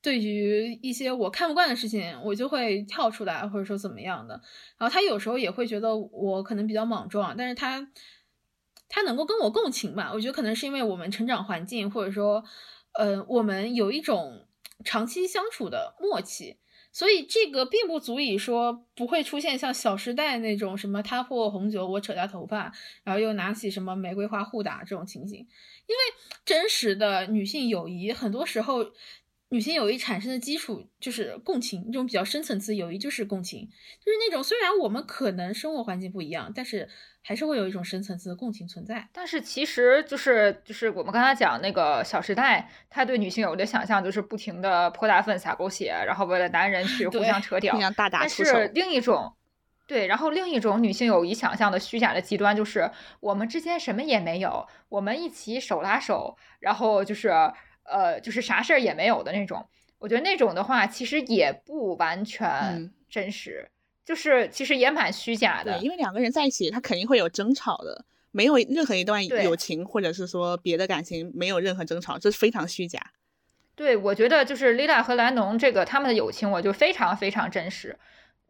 [0.00, 4.40] 对于一些我看不惯的事情，我就会跳出来，或者说怎么样的。
[4.78, 7.88] 然后她有时候也会觉得我可能比较莽撞，但是她。
[8.88, 10.10] 他能够跟我共情吧？
[10.12, 12.44] 我觉得可能是因为我们成长环境，或者说，
[12.92, 14.46] 呃，我们有一种
[14.84, 16.58] 长期相处的默契，
[16.92, 25.38] 所以这个并不足以说不会出现像《小时代》那种什么他泼我红酒，我扯他头发，然后又拿起什么玫瑰花互打这种情形。
[25.38, 26.00] 因为
[26.44, 28.92] 真实的女性友谊，很多时候
[29.54, 33.60] 女性友谊产生的基础就是共情，这种比较深层次友谊就是共情，
[34.04, 36.88] 就是那种虽然我们可能生活环境不一样，但是。
[37.26, 47.74] 还是会有一种深层次的共情存在，但是其实就是就是我们刚才讲那个《小时代》，他对女性有的想象就是不停的泼大粪、撒狗血，然后为了男人去 互相扯屌。
[48.12, 49.32] 但是另一种，
[49.86, 52.90] 对，然后另一种女性友谊想象的虚假的极端就是
[53.20, 57.32] 我们之间什么也没有，我们一起手拉手，然后就是
[57.84, 59.66] 呃就是啥事儿也没有的那种。
[59.98, 63.70] 我觉得那种的话其实也不完全真实。
[64.04, 73.00] 就是其实也蛮虚假的，因为两个人在一起，他肯定会有争吵的，没有任何一段友情或者是说别的感情没有任何争吵，这是非常虚假。
[73.74, 77.98] 对，我觉得就是丽娜和兰农这个他们的友情，我就非常非常真实。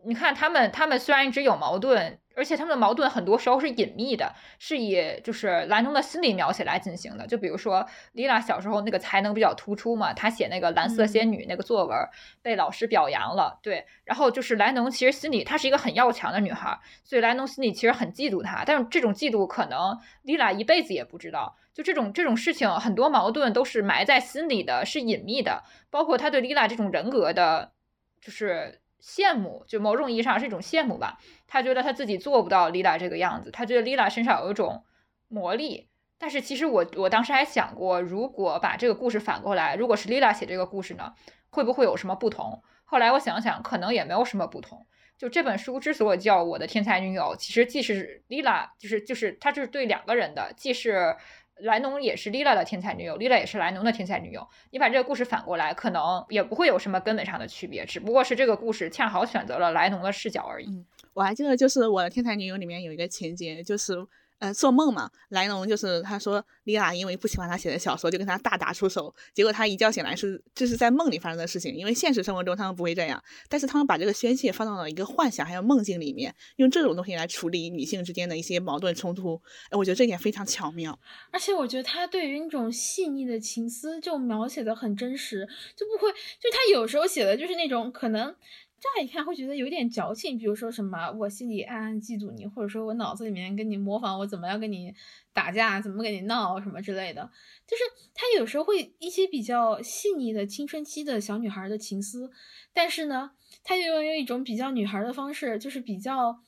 [0.04, 2.18] 你看他们，他们虽然一直有矛盾。
[2.36, 7.26] 而且他们的矛盾很多时候是隐秘的，是以就是兰农的心理描写来进行的。
[7.26, 11.96] 就比如说丽拉小时候那个才能比较突出嘛，她写那个蓝色仙女那个作文
[12.42, 13.84] 被老师表扬了，对。
[14.04, 18.64] 然后就是莱农其实心里她是一个很要强的女孩，所以莱农心里其实很嫉妒她。
[18.66, 21.56] 但是这种嫉妒可能丽拉一辈子也不知道。
[21.72, 25.62] 就这种这种事情，很多矛盾都是埋在心里的，是隐秘的。
[25.90, 27.72] 包括他对丽拉这种人格的，
[28.20, 28.80] 就是。
[29.04, 31.18] 羡慕，就某种意义上是一种羡慕吧。
[31.46, 34.82] 他觉得他自己做不到 Lila 这个样子，他觉得 Lila 身上有一种
[35.28, 35.90] 魔力。
[36.16, 41.12] 但是其实我我当时还想过，如果把这个故事反过来，如果是 Lila 写这个故事呢，
[41.50, 42.62] 会不会有什么不同？
[42.84, 44.86] 后来我想想，可能也没有什么不同。
[45.18, 51.14] 就这本书之所以叫我的天才女友，其实既是 Lila，就是就是他就是对两个人的，既是。
[51.60, 54.46] 莱农也是莉拉的天才女友莉拉也是莱农的天才女友。
[54.70, 60.85] 你把这个故事反过来，可能也不会有什么根本上的区别，只不过是这个故事恰好选择了莱农的视角而已。
[61.12, 64.06] 我还记得，就是我的天才女友里面有一个情节，就是。
[64.44, 69.14] 呃，做梦嘛，莱农就是他说莉拉因为不喜欢他写的小说，就跟他大打出手。
[69.32, 73.24] 结果他一觉醒来是这是在梦里发生的事情，因为现实生活中他们不会这样。
[73.48, 79.40] 但是他们把这个宣泄放到了一个幻想还有梦境里面，用这种东西来处理女性之间的一些矛盾冲突。
[79.70, 80.98] 哎，我觉得这点非常巧妙。
[81.30, 88.36] 而且我觉得他对于那种细腻的情思就描写的很真实，就不会就他有时候写的就是那种可能。
[88.85, 94.94] 乍一看会觉得有点矫情，比如说什么我心里暗暗嫉妒你，或者说我脑子里面跟你模仿我怎么样跟你
[95.32, 97.30] 打架，怎么跟你闹什么之类的，
[97.66, 97.82] 就是
[98.14, 102.30] 他有时候会一些比较细腻的青春期的小女孩的情思，
[102.72, 103.32] 但是呢，
[103.62, 106.40] 他又用一种比较女孩的方式，就是比较，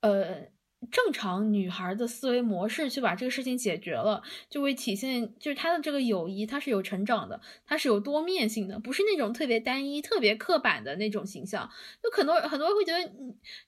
[0.00, 0.55] 呃。
[0.90, 11.68] 正常女孩的思维模式去把这个事情解决了，就会体现就是她的这个友谊，她是有成长的，她是有多面性的，不是那种特别单一、特别刻板的那种形象。
[12.02, 13.12] 就很多很多人会觉得，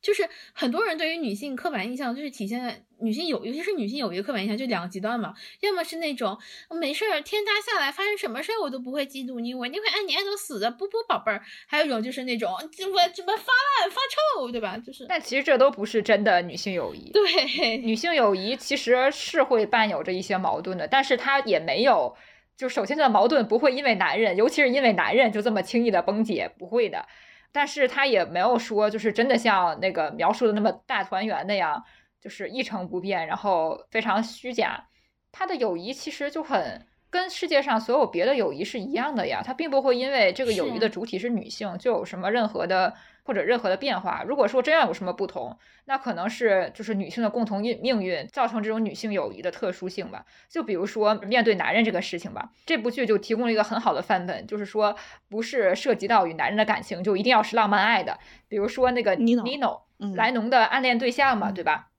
[0.03, 2.85] 就是很多人对于女性刻板印象就是体现在。
[3.01, 5.35] 女性友，尤其是女性有一个刻板印象，就两个极端嘛。
[5.61, 6.37] 要么是那种
[6.81, 11.43] 没事儿，天塌下来发生什么事儿我都不会嫉妒你，我一定会爱你爱到死的，不不宝贝儿。
[11.67, 13.97] 还有一种就是那种怎么怎么发烂发
[14.37, 14.77] 臭，对吧？
[14.79, 15.07] 就是。
[15.09, 17.11] 但其实这都不是真的女性友谊。
[17.13, 22.17] 对，女性友谊其实是会伴有着一些矛盾的，但是它也没有，
[22.57, 27.07] 就首先这个矛盾不会因为男人，尤其是因为男人就这么轻易的崩解，不会的。
[27.51, 31.85] 但是他也没有说就是真的像那个描述的那么大团圆那样。
[32.21, 34.89] 就是一成不变，然后非常虚假。
[35.31, 42.95] 他的友谊其实就很跟世界上所有别的友谊是一样的呀，他并不会因为这个友谊的主体是女性就有什么任何的
[43.25, 44.23] 或者任何的变化。
[44.27, 50.25] 如果说真要有什么不同，那可能是就是女性的共同运命运造成这种女性友谊的特殊性吧。
[50.49, 54.97] 就比如说面对男人这个事情吧，这部剧就提供了一个很好的范本，就是说
[55.29, 58.19] 不是涉及到与男人的感情就一定要是浪漫爱的。
[58.49, 59.83] 比如说那个 Nino
[60.15, 61.91] 莱农的暗恋对象嘛，对吧？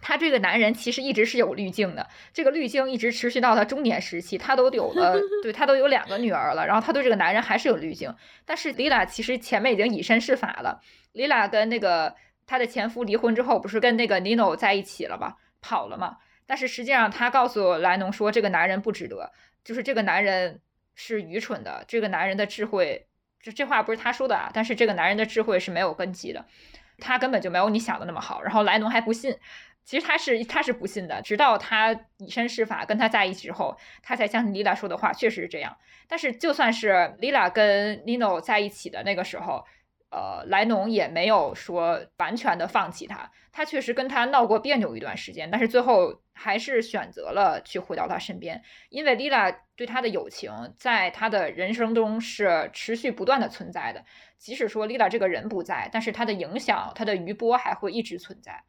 [0.00, 8.14] 他这个男人其实一直是有滤镜的，这个滤镜一直持续到他中年时期，他都有了，对他都有两个女儿了，然后他对这个男人还是有滤镜。
[8.44, 10.80] 但是丽拉其实前面已经以身试法了，
[11.12, 12.14] 丽拉跟那个
[12.46, 15.34] 她的前夫离婚之后，不是跟那个 Nino 在一起了吗？
[15.60, 16.18] 跑了嘛？
[16.46, 19.32] 但是实际上她告诉莱农说，这个男人不值得，
[19.64, 20.60] 就是这个男人
[20.94, 23.06] 是愚蠢的，这个男人的智慧，
[23.42, 26.46] 这这话不是他说的啊，但是这个男人的智慧是没有根基的，
[26.98, 28.40] 他根本就没有你想的那么好。
[28.42, 29.36] 然后莱农还不信。
[29.88, 35.74] 其实他是他是不信的，直到他以身试法跟他在一起之后，他才相信 Lila 说的话确实是这样。
[36.06, 36.90] 但是就算是
[37.22, 39.64] Lila 跟 Nino 在一起的那个时候，
[40.10, 54.04] 呃，莱农也没有说完全的放弃他，他确实跟他闹过别扭一段时间，但是最后还是选择了去回到他身边，因为 Lila 对他的友情在他的人生中是持续不断的存在的，
[54.36, 58.64] 即使说 Lila 这个人不在，但是他的影响，他的余波还会一直存在。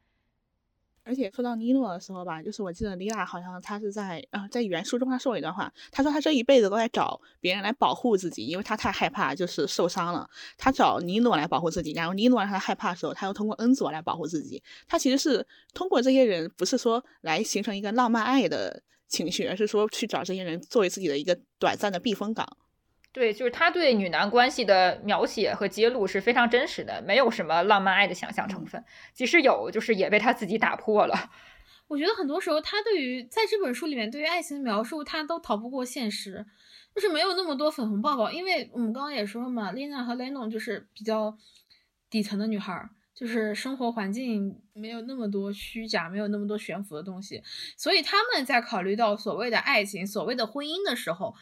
[1.04, 22.58] 而且说到尼诺的时候吧，就是我记得莉拉好像她是在啊，在原书中她说了一段话，她说她这一辈子都在找别人来保护自己，因为她太害怕就是受伤了，她找尼诺来保护自己，然后尼诺让她害怕的时候，她又通过恩佐来保护自己，她其实是通过这些人，不是说来形成一个浪漫爱的情绪，而是说去找这些人作为自己的一个短暂的避风港。
[23.12, 28.84] 对，就是他对女男关系的描写和揭露是非常真实的，没有什么浪漫爱的想象成分。
[29.14, 31.32] 即使有，就是也被他自己打破了。
[31.90, 36.46] 我觉得很多时候，他对于在这本书里面对于爱情的描述，他都逃不过现实，
[36.94, 38.32] 就是没有那么多粉红泡泡。
[38.32, 41.36] 因为我们刚刚也说了嘛，丽娜和雷农就是比较
[42.12, 47.42] 底层的女孩，就是生活环境没有那么多虚假，没有那么多悬浮的东西，
[47.76, 51.34] 所以他们在考虑到所谓的爱情、所谓的婚姻的时候。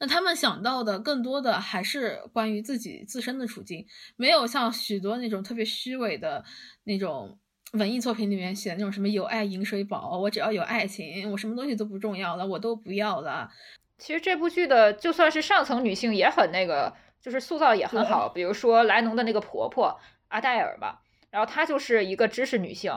[0.00, 3.84] 那他们想到的更多的还是关于自己自身的处境，
[4.16, 6.44] 没有像许多那种特别虚伪的
[6.84, 7.36] 那种
[7.72, 13.50] 文艺作品里面写的那种什么有爱饮水饱，我只要有爱情，我什么东西都不重要了，我都不要了。
[13.98, 22.92] 其实这部剧的就算是上层女性也很那个，就是塑造也很好，比如说莱农的那个婆婆阿黛尔吧，然后她就是一个知识女性，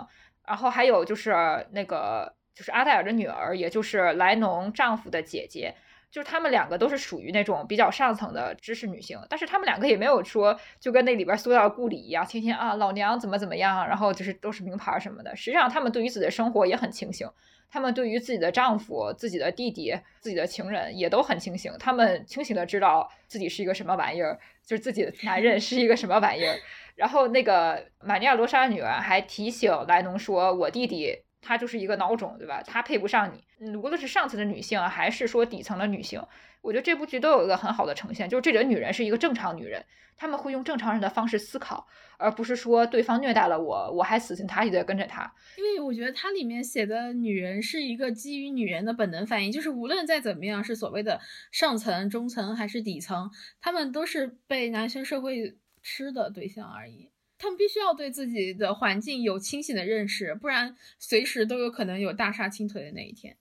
[0.45, 1.31] 然后还有就是
[1.71, 5.73] 那个就是阿黛尔的女儿，也就是莱农丈夫的姐姐。
[6.11, 15.33] 就是他们两个都是属于那种比较上层的知识女性，但是他们两个也没有说就跟那里边塑料顾里一样，天天啊老娘怎么怎么样，然后就是都是名牌什么的。
[15.35, 17.25] 实际上，他们对于自己的生活也很清醒，
[17.69, 21.71] 他们对于自己的丈夫、自己的弟弟、自己的情人也都很清醒。
[21.79, 26.55] 他们清醒的知道自己是一个什么玩意儿，就是自己的男人是一个什么玩意儿。
[26.95, 32.61] 然后那个玛尼亚罗莎女儿还提醒莱农说：“我弟弟。”她就是一个孬种，对吧？
[32.63, 33.75] 她配不上你。
[33.77, 36.21] 无论是上层的女性，还是说底层的女性，
[36.61, 39.85] 我觉得这部剧都有一个很好的呈现，就是这里的女人是一个正常女人，
[40.15, 41.87] 她们会用正常人的方式思考，
[42.17, 45.31] 而不是说对方虐待了我，我还死心塌地的跟着他。
[45.57, 51.19] 因为我觉得它里面写的女人是一个基于女人的本能反应，就是无论再怎么样，是所谓的
[51.51, 53.29] 上层、中层还是底层，
[53.59, 57.10] 她们都是被男性社会吃的对象而已。
[57.41, 63.35] 他们必须要对自己的环境有清醒的认识，不然随时都有可能有大厦倾颓的那一天。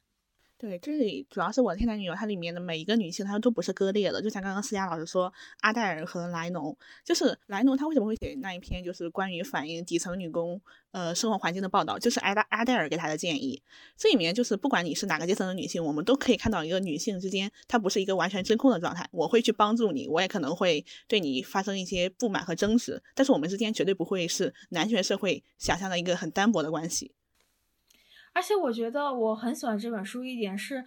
[0.60, 4.20] 对，这里主要是我的天才女友，它里面的每一个女性，她都不是割裂的。
[4.20, 5.32] 就像刚刚思佳老师说，
[5.62, 13.62] 阿黛尔和莱农，就是莱农，他为什么会写那一篇就是关于反映底层女工呃生活环境的报道，就是阿达阿黛尔给他的建议。
[13.96, 19.08] 这里面就是不管你是哪个阶层的女性，我们都可以看到一个女性之间，她不是一个完全真空的状态。
[19.12, 27.12] 我会去帮助你，我也可能会对你发生一些不满和争执，但是我们之间绝对不会是男权社会想象的一个很单薄的关系。
[28.32, 30.84] 而且我觉得我很喜欢这本书一点是，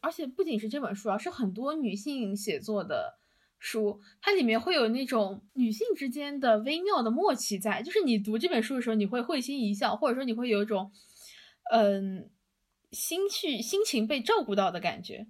[0.00, 3.18] 而且不仅是这本书啊，是很多女性写作的
[3.58, 10.92] 书，它里面会有那种女性之间的微妙的默契在，就是你读这本书的时候，你会会心一笑，或者说你会有一种，
[11.72, 12.30] 嗯，
[12.92, 15.26] 心绪心情被照顾到的感觉。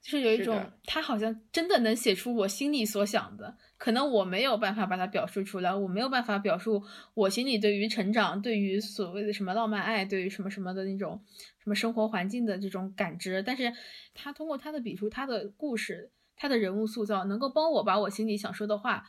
[0.00, 11.22] 就是有一种，他好像真的能写出我心里所想的，可能我没有办法把它表述出来，我没有办法表述我心里对于成长、对于所谓的什么浪漫爱、对于什么什么的那种
[11.62, 13.72] 什么生活环境的这种感知，但是
[14.14, 19.04] 他通过他的笔触、他的故事、他的人物塑造，能够帮我把我心里想说的话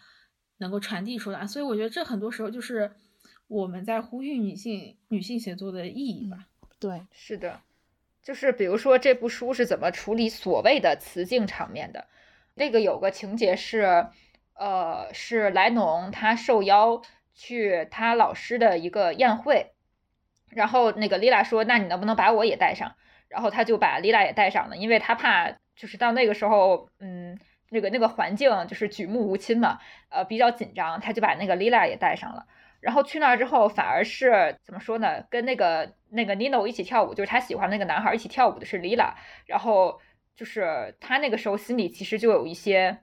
[0.59, 2.91] 能够传递出来，所以我觉得这很多时候就是
[3.47, 6.47] 我们在呼吁女性女性写作的意义吧。
[6.80, 7.61] 对，是的。
[8.22, 12.05] 就是比如说这部书是怎么处理所谓的雌竞场面的？
[12.53, 14.05] 那个有个情节是，
[14.60, 17.01] 呃，是莱农他受邀
[17.34, 19.72] 去他老师的一个宴会，
[20.49, 22.93] 然后那个丽拉说：“那你能不能把我也带上？”
[23.30, 27.39] 然后他就把丽拉也带上了，因为他怕就是到那个时候，嗯，
[27.70, 29.80] 那个那个环境就是举目无亲嘛，
[30.10, 32.45] 呃，比较紧张，他就把那个丽拉也带上了。
[32.82, 35.24] 然后去那儿之后，反而是怎么说呢？
[35.30, 39.14] 跟那个那个 Nino 一起跳舞，就是他喜欢那个男孩一起跳舞的是 Lila。
[39.45, 39.99] 然后
[40.36, 42.97] 就是他那个时候心里其实就有一些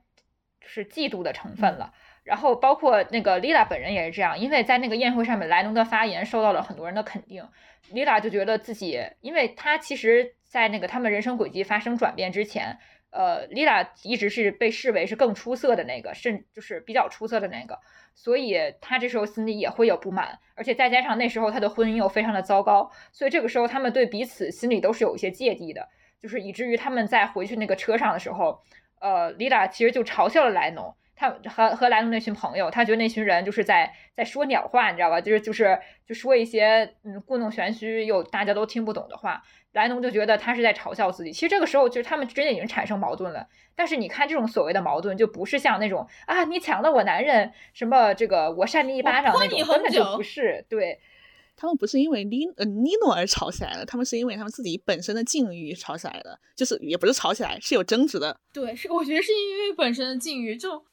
[0.67, 1.93] 是嫉妒的成分了。
[2.25, 7.49] 然后包括那个 Lila 本人也是这样，因为在那个宴会上面，莱农的发言受到了很多人的肯定
[7.93, 12.77] ，Lila 就觉得自己，因为他其实，在那个他们人生轨迹发生转变之前，
[13.11, 17.79] 呃，Lila 一直是被视为是更出色的那个，甚就是比较出色的那个。
[18.13, 25.87] 所以他这时候心里也会有不满，而且再加上那时候他的婚姻又非常的糟糕，所以这个时候他们对彼此心里都是有一些芥蒂的，
[26.21, 28.59] 就是以至于他们在回去那个车上的时候，
[29.01, 30.95] 呃，丽拉其实就嘲笑了莱农。
[31.19, 35.19] 他和和莱农那群朋友，他觉得那群人就是在在说鸟话，你知道吧？
[35.19, 39.43] 就是就是就说一些嗯故弄玄虚又大家都听不懂的话。
[39.73, 41.33] 莱农就觉得他是在嘲笑自己。
[41.33, 43.47] 其实这个时候就是他们之间已经产生矛盾了。
[43.75, 50.65] 但是你看这种所谓的矛盾，就不是像那种啊你抢了我男人什么这个我扇你一巴掌那种，根本就不是。
[50.69, 50.99] 对，
[51.57, 58.39] 他们不是因为尼呃尼诺而吵起来的，他们是因为他们自己本身的境遇吵起来的，就是也不是吵起来，是有争执的。
[58.53, 60.85] 对，是我觉得是因为本身的境遇就。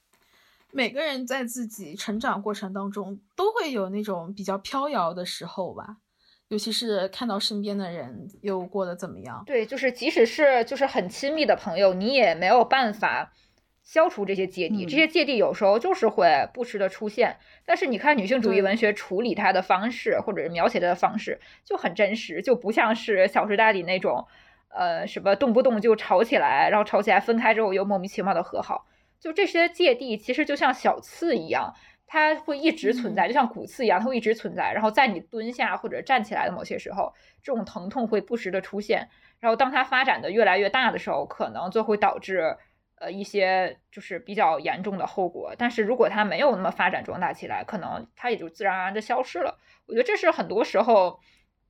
[0.76, 5.98] 每个人在自己成长过程当中都会有那种比较飘摇的时候吧，
[6.48, 9.44] 尤其是看到身边的人又过得怎么样。
[9.46, 13.32] 对，就是即使是就是很亲密的朋友，你也没有办法
[13.84, 14.86] 消除这些芥蒂。
[14.86, 17.38] 这些芥蒂有时候就是会不时的出现。
[17.66, 24.26] 但是你看女性主义文学处理它的方式，或者是描写它的方式就很真实，就不像是《小时代》里那种，
[24.70, 28.88] 呃，什么动不动就吵起来，然后吵起来分开之后又莫名其妙的和好。
[29.20, 31.74] 就这些芥蒂，其实就像小刺一样，
[32.08, 34.74] 它会一直存在，就像骨刺一样，它会一直存在。
[34.74, 39.10] 然后在你蹲下或者站起来的某些时候，这种疼痛会不时的出现。
[39.40, 42.58] 然后当它发展的越来越大的时候，可能就会导致
[43.04, 45.54] 呃一些就是比较严重的后果。
[45.58, 49.60] 但是如果它没有那么发展壮大起来，可能它也就自然而然的消失了。
[49.86, 51.20] 我觉得这是很多时候。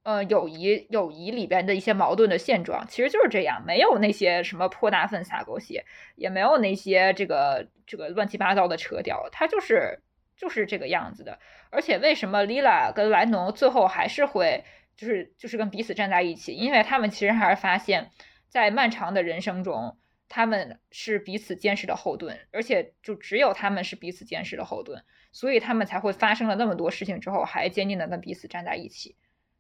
[0.06, 5.86] 呃，友谊友谊里边的一些矛盾的现状，其实就是这样，没有那些什么泼大粪撒狗血，
[6.18, 9.98] 也没有那些这个这个乱七八糟的扯掉，它就是
[10.36, 11.40] 就是这个样子的。
[11.70, 14.66] 而且为什么 Lila 跟莱农最后还是会
[14.98, 16.52] 就是就是跟彼此站在一起？
[16.52, 18.10] 因为他们其实还是发现，
[18.50, 19.96] 在漫长的人生中，
[20.36, 25.00] 他们是彼此坚实的后盾，而且就只有他们是彼此坚实的后盾，
[25.32, 29.16] 所以他们才会发生了那么多事情之后，还坚定的跟彼此站在一起。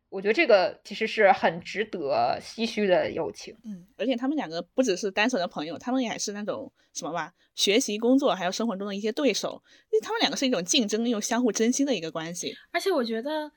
[0.10, 9.62] 我觉得这个其实是很值得唏嘘的友情，嗯，而且他们两个不只是单纯的朋友，他们也是那种什么吧，学习、工作还有生活中的一些对手，
[9.92, 12.52] 因为他们两个是一种竞争又相互珍惜的一个关系。
[12.72, 13.52] 而且我觉得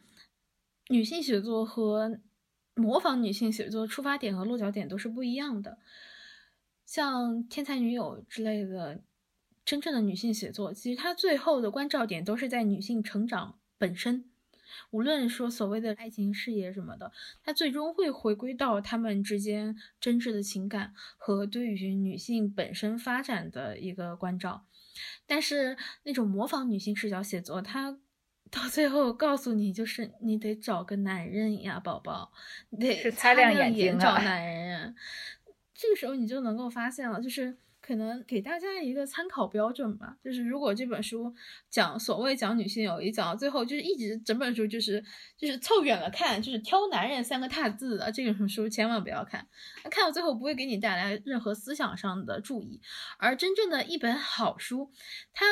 [0.89, 2.21] 女性写作和
[2.75, 5.79] 模仿女性写作出发点和落脚点都是不一样的。
[6.87, 9.03] 像《天才女友》之类的，
[9.65, 14.31] 真正的女性写作，其实它最后的关照点都是在女性成长本身。
[14.91, 17.13] 无论说所谓的爱情、事业什么的，
[17.43, 24.65] 它最终会回归到他们之间真挚的情感和对于女性本身发展的一个关照。
[25.27, 27.99] 但是那种模仿女性视角写作，它
[28.51, 32.33] 到最后告诉你，就是你得找个男人呀，宝宝，
[32.71, 34.56] 你得擦亮眼睛找男人。
[35.79, 40.17] 这个时候你就能够发现了，就是可能给大家一个参考标准吧。
[40.25, 41.33] 就是如果这本书
[41.71, 45.05] 讲所谓讲女性友谊，讲到最后就是一直整本书就是
[45.37, 49.47] 就是凑远了看，就是挑男人三个大字的这种书，千万不要看。
[49.91, 52.81] 看到最后不会给你带来任何思想上的注意。
[53.19, 54.91] 而真正的一本好书，
[55.33, 55.45] 它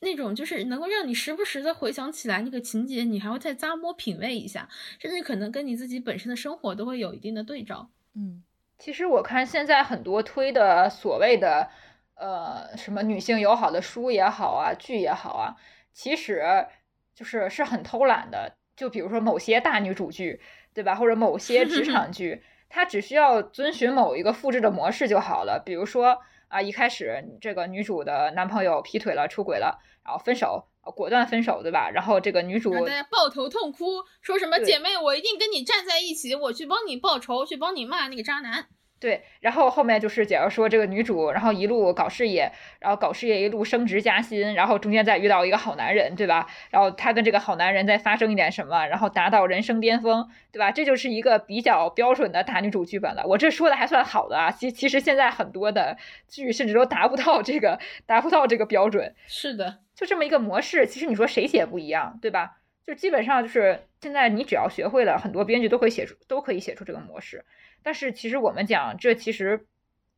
[0.00, 7.90] 那种就是能够让你时不时的回想起来那个情节，你还会再咂摸品味一下，甚至可能跟你自己本身的生活都会有一定的对照。
[8.14, 8.42] 嗯。
[8.78, 11.68] 其实我看现在很多推的所谓的，
[12.14, 15.56] 呃，什么女性友好的书也好啊，剧也好啊，
[15.92, 16.66] 其实
[17.14, 18.56] 就是是很偷懒的。
[18.76, 20.40] 就比如说某些大女主剧，
[20.74, 20.94] 对吧？
[20.96, 25.62] 或者某些职场 剧，它只需要遵循某一个复制的模式就好了。
[25.64, 30.68] 比如说啊，一开始这个女主的男朋友劈腿了、出轨了，然后分手。
[30.92, 31.90] 果断分手，对吧？
[31.90, 38.66] 然后这个女主大家抱头痛哭，说什么姐妹，我一定跟你站在一起，我去帮你报仇，去帮你骂那个渣男。
[39.00, 46.46] 对，然后后面就是假如说这个女主，然后一路搞事业，然后搞事业一路升职加薪，然后中间再遇到一个好男人，对吧？
[46.70, 50.70] 然后她跟这个好男人再发生一点什么，然后达到人生巅峰，对吧？
[50.70, 53.26] 这就是一个比较标准的大女主剧本了。
[53.26, 59.14] 我这说的还算好的啊，其其实现在很多的剧甚至都达不到这个达不到这个标准。
[59.26, 59.80] 是的。
[59.94, 62.60] 就这么一个模式，其实你说谁写不一样，对吧？
[62.84, 67.44] 就基本上就是现在你只要学会了，很多编剧都可以写出，都可以写出这个模式。
[67.82, 69.66] 但是其实我们讲，这其实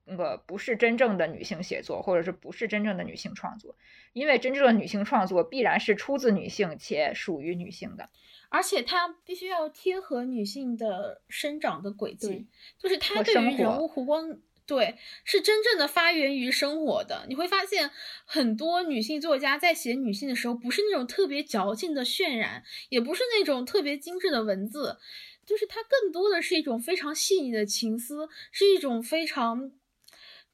[0.05, 3.77] 那个不是真正的女性写作，或者是不是真正的女性创作，
[4.13, 8.09] 因为真正的女性创作必然是出自女性且属于女性的，
[8.49, 12.49] 而且它必须要贴合女性的生长的轨迹，
[12.79, 14.39] 就是它对于人物弧光。
[14.67, 17.25] 对，是真正的发源于生活的。
[17.29, 17.91] 你会发现，
[18.25, 24.99] 很多女性作家在写女性的时候，不是那种特别矫情的渲染，也不是那种特别精致的文字，
[25.47, 29.71] 就是它更多的是一种非常细腻的情思，是一种非常。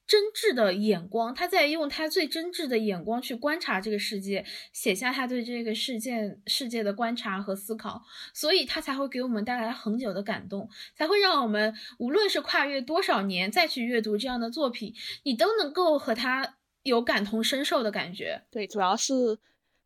[0.05, 8.01] 真挚的眼光，他在用他最真挚的眼光去观察这个世界，写下他对这个世界世界的观察和思考，
[8.33, 14.93] 所以他才会给我们带来很久的感动，才会让我们无论是跨越多少年再去阅读这样的作品，
[15.23, 18.43] 你都能够和他有感同身受的感觉。
[18.51, 19.39] 对，主要是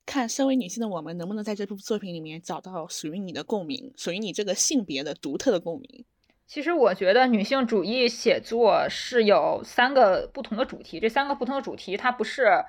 [0.05, 6.05] 看身为女性的我们能不能在这部作品里面找到属于你的共鸣，属于你这个性别的独特的共鸣。
[6.47, 12.63] 其实我觉得女性主义写作是有三个不同的主题，这三个不同的主题它不是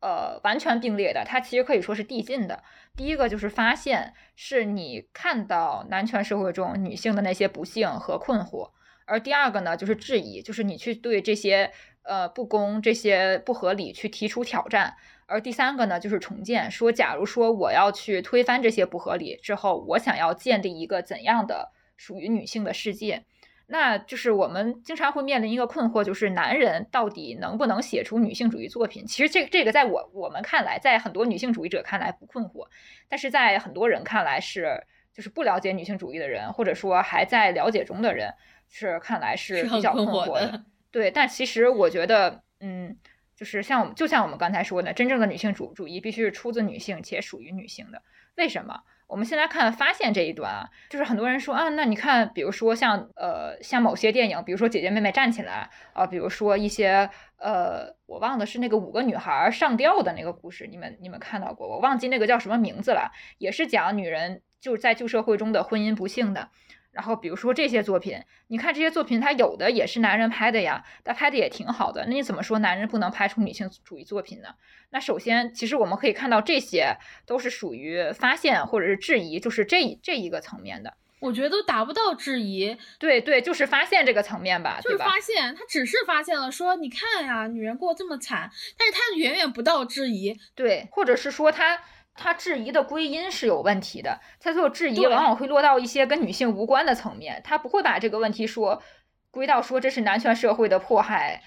[0.00, 2.64] 呃完全并列的，它其实可以说是递进的。
[2.96, 8.72] 第一个就是发现，是你看到男权社会中女性的那些不幸和困惑；
[9.06, 11.70] 而第二个呢，就是质疑，就是你去对这些
[12.02, 21.70] 呃不公、这些不合理去提出挑战；而第三个呢，就是重建，说假如说我要去推翻这些不合理之后，我想要建立一个怎样的？
[22.00, 23.22] 属于女性的世界，
[23.66, 29.04] 那就是我们经常会面临一个困惑，就是男人到底能不能写出女性主义作品？
[29.04, 32.66] 其实这这个在我我们看来，在很多女性主义者看来不困惑，
[33.06, 34.82] 但是在很多人看来是，
[35.12, 38.32] 就是不了解女性主义的人，或者说还在了解中的人，
[38.70, 40.64] 是看来是比较困惑的。
[40.90, 42.96] 对，但其实我觉得，嗯，
[43.36, 48.00] 就是像我们就像我们刚才说的，真正的女性主主义必须是出自女性且属于女性的。
[48.36, 48.80] 为什么？
[49.10, 61.66] 我们先来看发现这一段啊，就是很多人说啊，那你看，比如说像呃像某些电影，比如说姐姐妹妹站起来啊，比如说一些呃我忘了是那个五个女孩上吊的那个故事，你们你们看到过？
[61.68, 66.48] 我忘记那个叫什么名字了，也是讲女人就是在旧社会中的婚姻不幸的。
[66.92, 72.04] 然后比如说这些作品，你看这些作品，它有的也是男人拍的呀，他拍的也挺好的。
[72.06, 74.48] 那你怎么说男人不能拍出女性主义作品呢？
[74.90, 80.94] 那首先，其实我们可以看到，这些都是属于发现或者是质疑，就是这这一个层面的。
[81.20, 82.76] 我觉得都达不到质疑。
[82.98, 90.36] 对对，就是发现这个层面吧，就是发现，他只是发现了，说你看呀，女人过这么惨，但是他远远不到质疑。
[90.56, 91.80] 对，或者是说他。
[92.14, 98.82] 他质疑的归因是有问题的，他所有质疑往往会落到一些跟女性无关的层面，他不会把这个问题说
[99.30, 101.42] 归到说这是男权社会的迫害。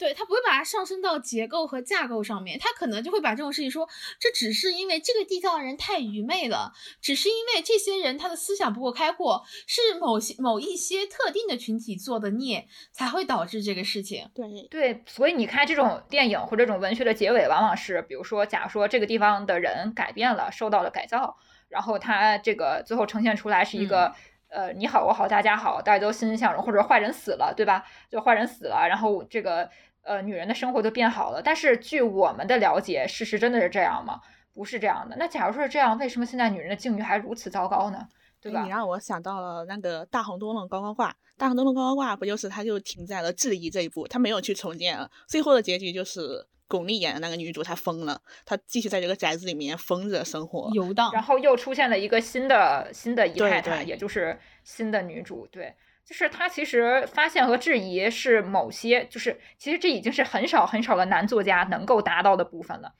[0.00, 3.86] 对他不会把它上升到结构和架构上面，他可能就会把这种事情说，
[4.18, 6.72] 这只是因为这个地方的人太愚昧了，
[7.02, 14.30] 只是因为这些人他的思想不够开阔，是某些某一些特定的群体做的孽，才会导致这个事情。
[14.34, 21.36] 对对，所以你看这种电影或者这种文学的结尾，往往是，比如说，假如说这个地方的人改变了，受到了改造，
[21.68, 24.14] 然后他这个最后呈现出来是一个。
[24.52, 27.84] 呃，你好，我好，大家好，大家都欣欣向荣，或者坏人死了，对吧？
[28.10, 29.70] 就坏人死了，然后这个
[30.02, 31.40] 呃，女人的生活就变好了。
[31.42, 34.20] 但是据我们的了解，事实真的是这样吗？
[34.52, 35.16] 不是这样的。
[35.16, 38.06] 那假如说是这样，为什么现在女人的境遇还如此糟糕呢？
[38.40, 38.62] 对吧？
[38.62, 46.46] 你让我想到了那个大红灯笼高高挂，大红灯笼高高挂不就是它就停在了质疑这一步，它没有去重建了，最后的结局就是。
[46.70, 55.48] 巩俐演的那个女主，她疯了，她继续在这个宅子里面疯着生活游荡，然后又出现了一个新的新的姨太太，也就是新的女主。
[55.50, 55.74] 对，
[56.10, 62.92] 就是他其实发现和质疑是某些，就是其实这已经是很少很少的男作家能够达到的部分了。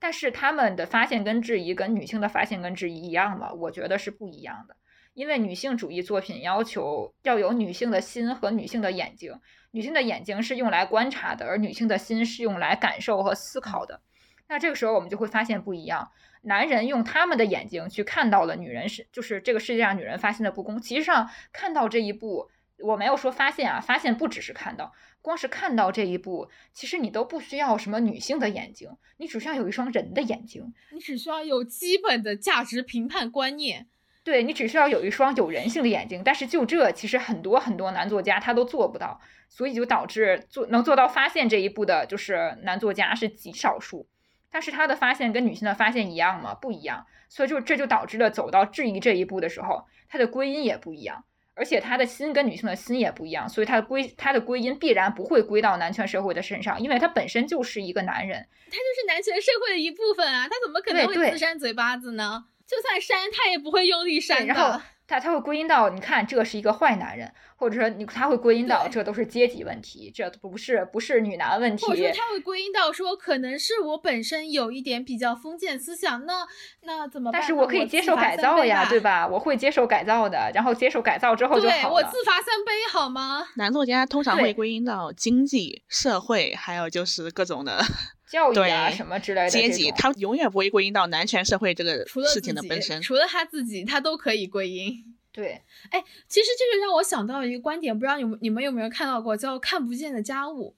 [0.00, 3.52] 但是他们的发现跟质疑跟女性的发现跟质疑一样吗？
[3.52, 4.74] 我觉得是不一样的，
[5.14, 9.32] 因为女性主义作品要求要有女性的心和女性的眼睛。
[9.70, 14.00] 女性的眼睛是用来观察的，而女性的心是用来感受和思考的。
[14.48, 16.10] 那这个时候我们就会发现不一样。
[16.42, 20.80] 男人用他们的眼睛去看到了女人是，就是这个世界上女人发现的不公。
[20.80, 22.48] 其实上看到这一步，
[22.78, 33.86] 我没有说发现啊，发现不只是看到，光是看到这一步，其实你都不需要什么女性的眼睛，你只需要有一双人的眼睛，你只需要有基本的价值评判观念。
[34.22, 44.08] 对你只需要有一双有人性的眼睛，但是就这，其实很多很多男作家他都做不到，所以就导致做能做到发现这一步的，就是男作家是极少数。
[44.50, 46.54] 但是他的发现跟女性的发现一样吗？
[46.54, 51.24] 不一样，所以就这就导致了走到质疑这一步的时候，他的归因也不一样，
[51.56, 62.44] 而且他的心跟女性的心也不一样，所以他的归他的归因必然不会归到男权社会的身上，因为他本身就是一个男人，他就是男权社会的一部分啊，他怎么可能会自扇嘴巴子呢？
[62.66, 64.52] 就算扇，他也不会用力扇的。
[64.52, 71.86] 然后他他会归因到，你看这是一个坏男人，或者说你他会归因到这都是阶级问题，这不是不是女男问题。
[71.86, 76.46] 或者说他会归因到说，可能是我本身有一点比较封建思想，那
[76.82, 77.40] 那怎么办？
[77.40, 79.26] 但是我可以接受改造呀，对吧？
[79.26, 81.94] 我会接受改造的，然后接受改造之后就好了。
[81.94, 83.46] 我自罚三杯好吗？
[83.54, 87.80] 男作家通常会归因到经济社会，还有就是各种的。
[88.28, 93.00] 教育啊什么之类的阶级，他永远不会归因到男权社会这个事情的本身。
[93.00, 95.04] 除了他自己，他都可以归因。
[95.32, 100.74] 对，哎，其实这个让我想到一个观点，不知道你们你们有没有看到过，叫看不见的家务。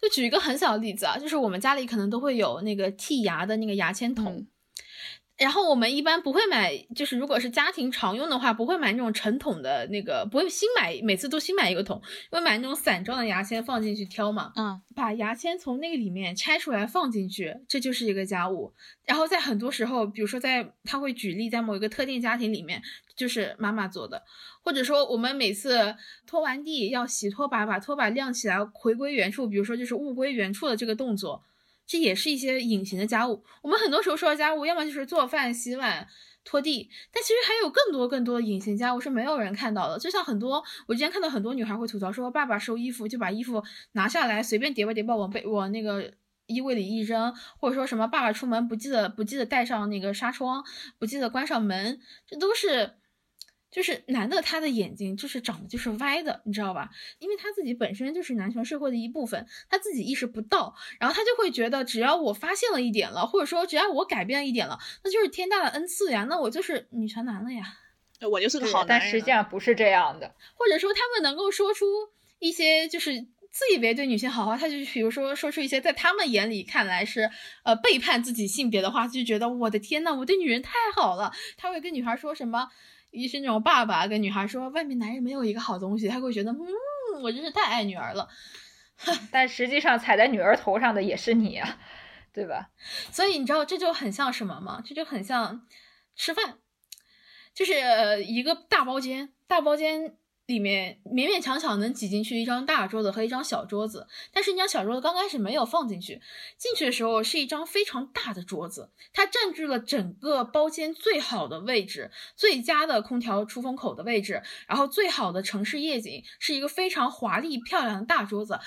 [0.00, 4.46] 就举一个很小的例子啊，就是我们家里可能都会有那个剔牙的那个牙签筒。
[5.40, 11.98] 然后我们一般不会买，就是如果是家庭常用的话，不会买那种成桶的那个，不会新买，每次都新买一个桶，
[12.30, 14.52] 会买那种散装的牙签放进去挑嘛。
[14.54, 18.74] 嗯，把牙签从那个里面拆出来放进去，这就是一个家务。
[19.06, 22.82] 然后在很多时候，比如说在他会举例，在某一个特定家庭里面，
[23.16, 24.22] 就是妈妈做的，
[24.62, 31.42] 或者说我们每次拖完地要洗拖把，把拖把晾起来回归原处，比如说就是物归原处的这个动作。
[31.90, 33.44] 这也是一些隐形的家务。
[33.62, 36.06] 我们很多时候说到家务，要么就是做饭、洗碗、
[36.44, 39.98] 拖地，但其实还有更多更多的隐形家务是没有人看到的。
[39.98, 43.60] 就像很多，我之前看到很多女孩会吐槽说，爸爸收衣服就把衣服
[43.94, 46.12] 拿下来，随便叠吧叠吧往被往那个
[46.46, 50.64] 衣柜里一扔，或者说什么爸爸出门不记得不记得带上那个纱窗，
[51.00, 52.99] 不记得关上门，这都是。
[53.70, 56.90] 就是男的，他的眼睛就是长得就是歪的，你知道吧？
[57.20, 67.64] 因为他自己本身就是男权社会的一部分，他自己意识不到，然后他就会觉得，只要我发现了一点了，或者说只要我改变了一点了，那就是天大的恩赐呀，那我就是女权男了呀，
[68.28, 69.00] 我就是个好男人。
[69.00, 71.86] 但实际上不是这样的，或者说他们能够说出
[72.40, 73.20] 一些就是
[73.52, 77.30] 自以为对女性好话，他就比如说说出一些在他们眼里看来是
[77.62, 82.68] 呃背叛自己性别的话，就觉得我的天呐，我对女人太好了，他会跟女孩说什么？
[83.10, 88.28] 一是那种爸爸跟女孩说外面男人没有一个好东西，他会觉得嗯，我真是太爱女儿了。
[89.32, 91.78] 但实际上踩在女儿头上的也是你啊，
[92.32, 92.70] 对吧？
[93.10, 94.82] 所以你知道这就很像什么吗？
[94.84, 95.66] 这就很像
[96.14, 96.58] 吃饭，
[97.54, 100.16] 就是一个大包间，大包间。
[100.50, 106.20] 里面勉勉强强能挤进去一张大桌子和一张小桌子，但是那张小桌子刚开始没有放进去，
[106.58, 118.58] 进去的时候是一张非常大的桌子，它占据了整个包间最好的位置，最佳的空调出风口的位置，然后最好的城市夜景，是一个非常华丽漂亮的大桌子。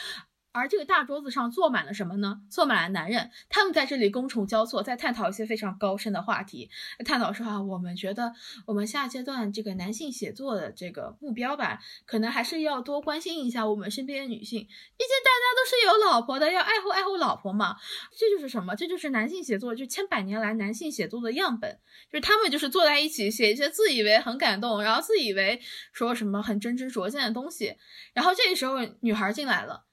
[0.53, 2.41] 而这个大桌子上坐满了什么呢？
[2.47, 6.69] 坐满了男人，他们在这里觥筹交错，在探讨一些非常高深的话题。
[7.03, 8.31] 探讨说啊，我们觉得
[8.67, 17.75] 我们下阶段这个男性写作的这个目标吧，可能还是要多关心一下我们身边的女性，毕竟大家都是有老婆的，要爱护爱护老婆嘛。
[18.15, 18.75] 这就是什么？
[18.75, 21.79] 这就是男性写作，就千百年来男性写作的样本，
[22.11, 25.59] 就是他们就是坐在一起写一些自以为很感动，然后自以为
[25.91, 27.75] 说什么很真知灼见的东西，
[28.13, 29.85] 然后这个时候女孩进来了。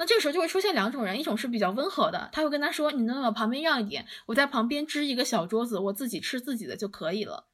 [0.00, 7.44] 那这个时候就会出现两种人，一种是比较温和的，他会跟他说：“你能往旁边让一点，我在旁边支一个小桌子，我自己吃自己的就可以了。”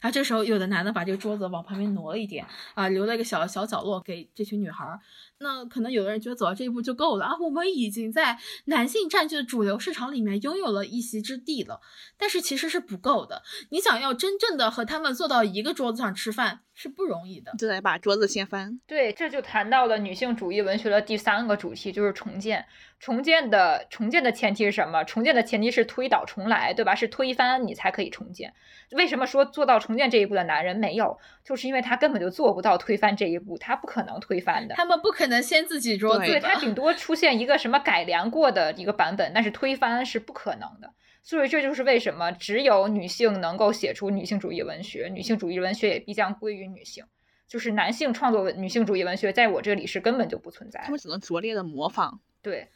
[0.00, 5.00] 啊，这时候有的男的把这个桌子往旁边挪了一点，啊，留了一个小小角落给这群女孩。
[5.38, 11.80] 那可能有的人觉得走到这一步就够了啊，我们已经在男性占据的主流市场里面拥有了一席之地了，
[12.16, 13.42] 但是其实是不够的。
[13.70, 18.78] 你想要真正的和他们坐到一个桌子上吃饭是不容易的，就得把桌子掀翻。
[18.86, 22.64] 对，这就谈到了女性主义文学的第三个主题，就是重建。
[23.00, 25.02] 重建的重建的前提是什么？
[25.02, 26.94] 重建的前提是推倒重来，对吧？
[26.94, 28.54] 是推翻你才可以重建。
[28.92, 31.18] 为什么说做到重建这一步的男人没有？
[31.44, 34.76] 就是因为他根本就做不到推翻这一步，他不可能推翻的。
[34.76, 40.92] 他们不可能掀自己桌子，对他顶多出现一个什么改良过的一个版本，但是推翻是不可能的。
[41.28, 47.04] 所以这就是为什么只有女性能够写出女性主义文学，女性主义文学也必将归于女性。
[47.46, 50.80] 就是男性创作文女性主义文学，在我这里是根本就不存在。
[50.84, 52.66] 他们只能拙劣的模仿，对。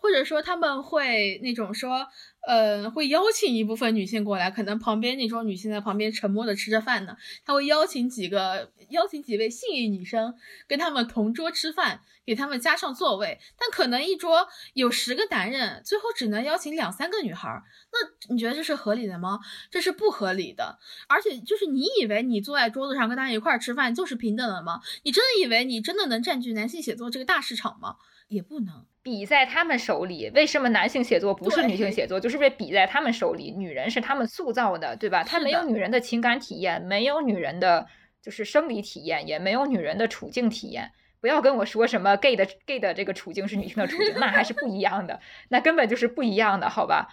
[0.00, 2.06] 或者说他们会那种说，
[2.46, 10.34] 呃，会邀请一部分女性过来，可能旁边那桌女性在旁边沉默的吃着饭呢，他会邀请几个，邀请几位幸运女生
[10.66, 13.38] 跟他们同桌吃饭，给他们加上座位。
[13.58, 19.38] 但可能一桌有十个男人，最后只能邀请两三个女孩，那你觉得这是合理的吗？
[19.70, 20.78] 这是不合理的。
[21.08, 24.80] 而且就是你以为你坐在桌子上跟大家一块儿吃饭就是平等的吗？
[25.02, 27.96] 你真的以为你真的能占据男性写作这个大市场吗？
[28.28, 28.86] 也不能。
[29.10, 32.20] 笔在他们手里，为什么男性写作不是女性写作？
[32.20, 35.24] 就是被笔在他们手里，女人是他们塑造的，对吧？
[35.24, 37.88] 他没有女人的情感体验，没有女人的
[38.22, 40.92] 就是生理体验，也没有女人的处境体验。
[41.20, 47.08] 不要跟我说什么 gay 的 gay 的这个处境是女性的处境，那还是不一样的，那根本就是不一样的，好吧？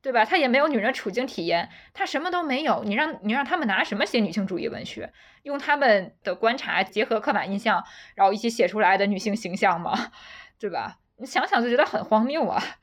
[0.00, 0.24] 对吧？
[0.24, 2.84] 他也没有女人处境体验，他什么都没有。
[2.84, 5.12] 你让你让他们拿什么写女性主义文学？
[5.44, 7.84] 用他们的观察结合刻板印象，
[8.14, 10.10] 然后一起写出来的女性形象吗？
[10.58, 10.98] 对吧？
[11.18, 12.62] 你想想就觉得很荒谬啊！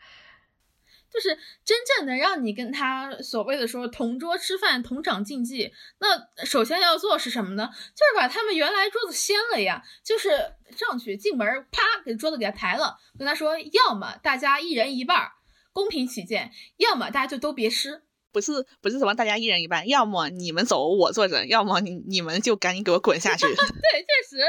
[1.12, 7.70] 就是真正能让你跟他所谓的说同桌吃饭、同长竞技，那首先要做是什么呢？
[7.94, 10.30] 就是把他们原来桌子掀了呀，就是
[10.78, 15.30] 上去进门，啪给桌子给他抬了，跟他说，要么大家一人一半，
[15.74, 18.04] 公平起见；要么大家就都别吃。
[18.32, 23.46] 不是不是什么大家一人一半，要么你们走我坐着，要么你你们就赶紧给我滚下去。
[23.52, 24.42] 对，确实。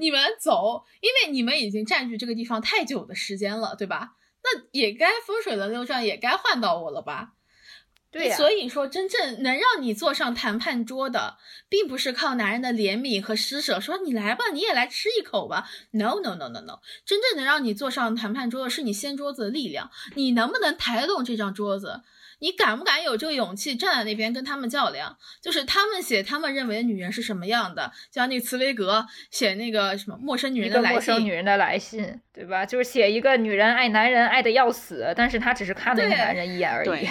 [0.00, 4.14] 你们走，因为你们已经占据这个地方太久的时间了，对吧？
[4.42, 7.34] 那也该风水轮流转，也该换到我了吧？
[8.10, 11.36] 对，所以说，真正能让你坐上谈判桌的，
[11.68, 15.68] 并不是靠男人的怜悯和施舍，说你来吧，你也来吃一口吧。
[15.92, 22.02] No no no no no，真正能让你坐上谈判桌的是你掀桌子的力量，你能不能抬动这张桌子？
[22.40, 25.16] 你敢不敢有这个勇气站在那边跟他们较量？
[25.40, 32.66] 就是他们写他们认为的女人是什么样的，像那个茨威格写那个什么陌生女人的来信，陌生女人的来信，对吧？
[32.66, 37.08] 就是写一个女人爱男人爱的要死，但是她只是看了那个男人一眼而已。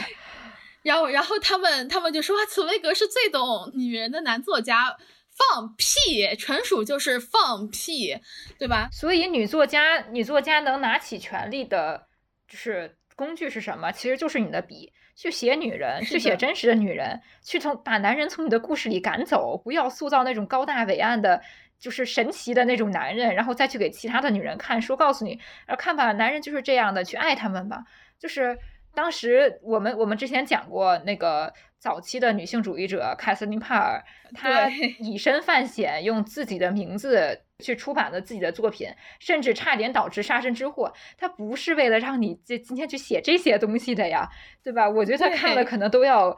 [0.82, 4.98] 然后，然后他们他们就说茨威格是最懂女人的男作家，
[5.30, 8.18] 放屁，纯属就是放屁，
[8.58, 8.90] 对吧？
[8.92, 12.08] 所以女作家，女作家能拿起权力的，
[12.48, 13.92] 就是工具是什么？
[13.92, 14.92] 其实就是你的笔。
[15.20, 21.42] 去写女人，去写真实的女人，去从把男人从你的故事里赶走，不要塑造那种高大伟岸的，
[21.78, 25.32] 就是神奇的那种男人，然后再去给其他的女人看，说告诉你，
[25.66, 27.84] 然后看吧，男人就是这样的，去爱他们吧。
[28.18, 28.58] 就是
[28.94, 34.04] 当时我们我们之前讲过那个早期的女性主义者凯瑟琳帕尔，
[34.36, 34.70] 她
[35.00, 37.42] 以身犯险，用自己的名字。
[37.62, 38.88] 去出版了自己的作品，
[39.20, 40.94] 甚至差点导致杀身之祸。
[41.18, 44.30] 她不是为了让你这今天去写这些东西的呀，
[44.64, 44.90] 对吧？
[44.90, 46.38] 我觉得她看了可能都要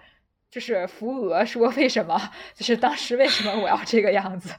[0.50, 2.20] 就是扶额，说为什么？
[2.58, 4.52] 就是当时为什么我要这个样子？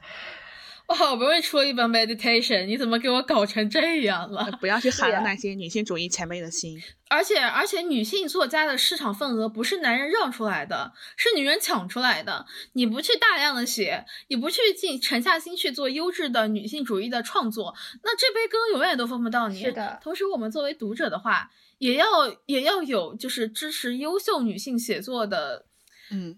[0.87, 4.51] 我好不容易出了一本 meditation，你怎么给我搞成这样了？
[4.59, 6.81] 不要去寒了那些女性主义前辈的心。
[7.07, 12.45] 而且而且，女性作家的市场份额不是男人让出来的，是女人抢出来的。
[12.73, 17.73] 你不去大量的写，你不去尽沉下心去做优质的女性主义的创作，
[18.03, 19.63] 那这杯羹永远都分不到你。
[19.63, 19.99] 是的。
[20.03, 22.07] 同时，我们作为读者的话，也要
[22.45, 25.65] 也要有就是支持优秀女性写作的
[26.11, 26.37] 嗯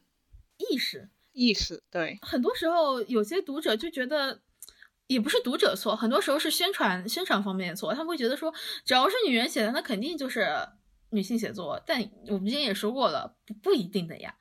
[0.58, 1.10] 意识。
[1.36, 4.40] 意识对，很多时候有些读者就觉得，
[5.08, 7.94] 也不是读者错，很多时候是宣传宣传方面的错。
[7.94, 8.54] 他们会觉得说，
[8.86, 10.48] 只要是女人写的，那肯定就是
[11.10, 11.80] 女性写作。
[11.86, 14.34] 但我们之前也说过了，不不一定的呀，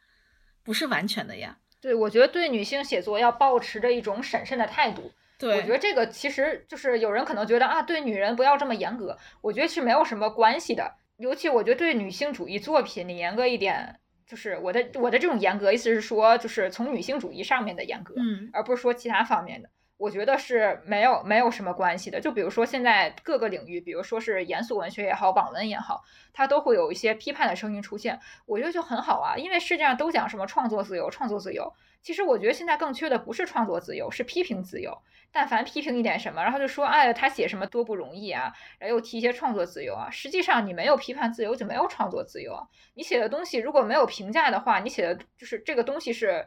[0.63, 1.59] 不是完全的呀。
[1.81, 5.13] 对，我觉得对女性写作要保持着一种审慎的态度。
[5.37, 9.19] 对，我觉得这个其实就是有人可能觉得啊，对女人不要这么严格。
[9.43, 10.95] 我觉得是没有什么关系的。
[11.17, 19.69] 尤其我觉得对女性主义作品，你严格一点，就是我的我的这种严格意思是说，就是从女性主义上面的严格，嗯，而不是说其他方面的。
[20.05, 22.21] 我觉得是没有没有什么关系的。
[22.21, 28.21] 就比如说现在各个领域，比如说是严肃文学也好，网文也好，它都会有一些批判的声音出现。
[28.45, 31.73] 我觉得就很好啊，因为世界上都讲什么创作自由，创作自由。
[32.03, 34.95] 其实我觉得现在更缺的不是创作自由，是批评自由。
[35.33, 40.11] 但凡批评一点什么，然后就说，哎，他写什么多不容易啊，然后又提一些创作自由啊。
[40.11, 42.69] 实际上你没有批判自由，就没有创作自由啊。
[42.93, 46.47] 你写的东西如果没有评价的话，你写的就是这个东西是。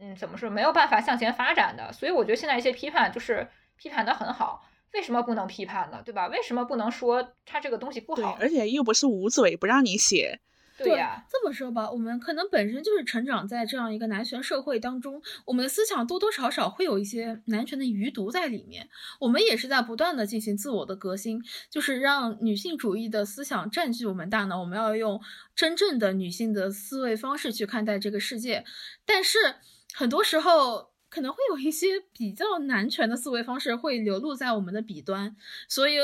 [0.00, 1.92] 嗯，怎么说没有办法向前发展的？
[1.92, 6.00] 所以我觉得现在一些批判就是批判的很好，为什么不能批判呢？
[6.04, 6.28] 对吧？
[6.28, 8.38] 为什么不能说他这个东西不好？
[8.40, 10.40] 而且又不是捂嘴不让你写。
[10.78, 18.88] 对呀，这么说吧，我们可能本身就是成长在这样一个男权社会当中，我们的思想多多少少会有一些男权的余毒在里面。
[19.18, 24.60] 我们也是在不断的进行自我的革新，就是让女性主义的思想占据我们大脑。
[24.60, 25.20] 我们要用
[25.56, 28.64] 真正的女性的思维方式去看待这个世界，
[29.04, 29.56] 但是。
[29.94, 35.36] 很多时候可能会有一些比较男权的思维方式会流露在我们的笔端，
[35.68, 35.96] 所以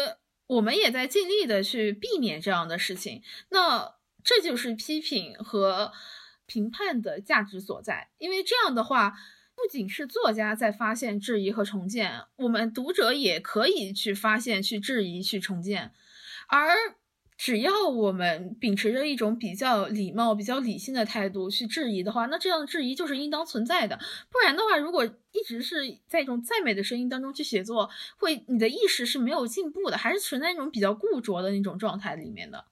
[0.46, 3.22] 我们也在尽力的去避免这样的事情。
[3.50, 5.92] 那这就是批评和
[6.46, 9.14] 评判的价值所在，因为这样的话，
[9.54, 15.92] 不仅是作家在发现、质疑和重建，我们读者也可以去发现、去质疑、去重建，
[16.48, 16.96] 而。
[17.36, 23.98] 只要我们秉持着一种比较礼貌、比较理性的态度去质疑的话，那这样的质疑就是应当存在的。
[24.30, 32.66] 不然的话，如果一直是在一种赞美的声音当中去写作，会你的意识是没有进步的，还是存在一种比较固着的那种状态里面的。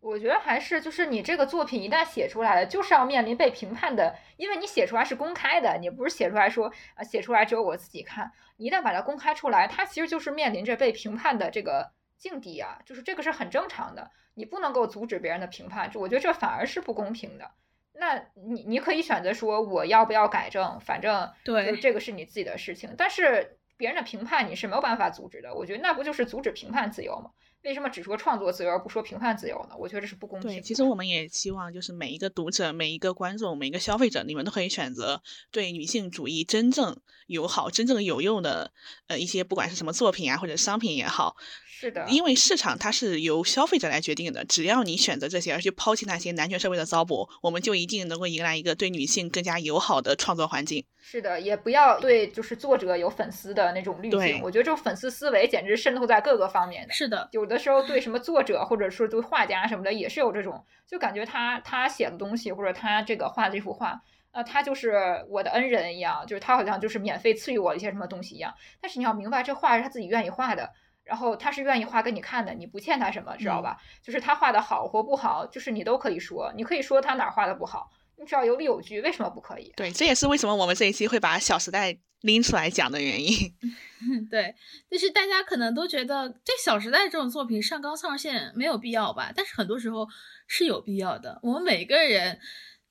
[0.00, 8.32] 我觉得还是就是你这个作品一旦写出来了，就是要面临被评判的，因为你写出来是公开的，你不是写出来说啊，写出来只有我自己看。
[8.56, 11.92] 一旦把它公开出来，它其实就是面临着被评判的这个。
[12.18, 17.50] 境地啊，就是这个是很正常的，你不能够阻止别人的评判，就我觉得这反而是不公平的。
[17.94, 22.94] 那你你可以选择说我要不要改正，反正对，这个是你自己的事情。
[22.96, 27.30] 但是别人的评判你是没有办法阻止的，我觉得那不就是阻止评判自由吗？
[27.64, 29.74] 为什么只说创作自由而不说评判自由呢？
[29.78, 30.50] 我觉得这是不公平。
[30.50, 36.96] 对，其实我们也希望就是每一个读者、每一个观众、每一个消费者，你们都可以选择对女性主义真正
[37.26, 38.72] 友好、真正有用的
[39.08, 41.36] 呃一些，不管是什么作品啊或者商品也好。
[41.80, 44.44] 是的，因为市场它是由消费者来决定的。
[44.44, 50.84] 只要你选择这些，而去抛弃那些男权社会的糟粕，我们就一定能够迎来一个对女性更加友好的创作环境。
[51.00, 54.40] 是的，也不要对就是作者有粉丝的那种滤镜。
[54.42, 56.92] 我觉得这种粉丝思维简直渗透在各个方面的。
[56.92, 68.54] 是的，有的时候对什么作者或者说对画家什么的也是有这种，就感觉他他写的东西或者他这个画这幅画，呃，他就是我的恩人一样，就是他好像就是免费赐予我一些什么东西一样。
[68.80, 70.70] 但是你要明白，这画是他自己愿意画的。
[71.04, 73.78] 然后他是愿意画给你看的，你不欠他什么，知道吧？
[74.02, 79.72] 就是他画的好或不好，就是你都可以说，你可以说他哪画的不好，你只要有理有据，为什么不可以？
[79.76, 81.92] 对，这也是为什么我们这一期会把《小时代》
[82.22, 83.54] 拎出来讲的原因。
[84.30, 84.54] 对，
[84.90, 90.06] 就是大家可能都觉得这《小时代》这种作品上纲上线没有必要吧，但是很多时候
[90.46, 91.38] 是有必要的。
[91.42, 92.38] 我们每个人。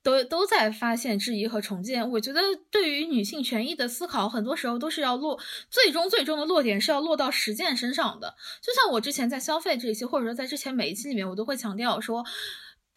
[0.00, 2.08] 都都在发现、质疑和重建。
[2.08, 8.36] 我觉得，对于女性权益的思考，很多时候都是要落，最终最终的落点是要落到实践身上的。
[8.62, 12.24] 就像我之前在消费这一期，或者说在之前每一期里面，我都会强调说，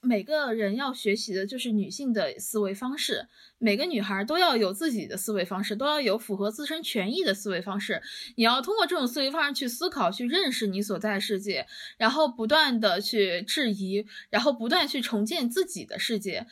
[0.03, 3.27] 每个人要学习的就是女性的思维方式，
[3.59, 8.01] 每个女孩都要有自己的思维方式，都要有符合自身权益的思维方式。
[8.35, 16.47] 你要通过这种思维方式去思考、去认识你所在的世界，然后不断的去质疑，然后不断去重建自己的世界。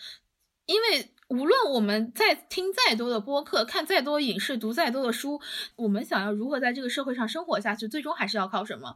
[0.67, 5.39] 因为无论我们在听再多的播客、看再多影视、读再多的书，
[5.75, 8.95] 我们想要如何在这个社会上生活下去，最终还是要靠什么？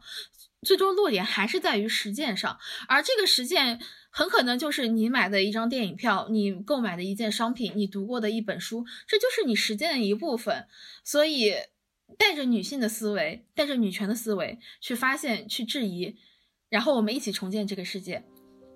[0.62, 2.58] 最终落点还是在于实践上。
[2.88, 3.80] 而这个实践
[4.10, 10.66] 很可能就是你买的一张电影票，你购买的一件商品，你读过的一本书，这就是你实践的一部分。
[11.04, 11.54] 所以，
[12.18, 16.16] 带着女性的思维，带着女权的思维去发现、去质疑，
[16.68, 18.24] 然后我们一起重建这个世界。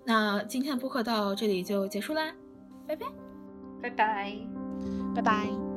[0.07, 2.35] 那今天的播客到这里就结束啦。
[2.87, 3.07] 拜拜，
[3.81, 4.33] 拜拜，
[5.15, 5.68] 拜拜。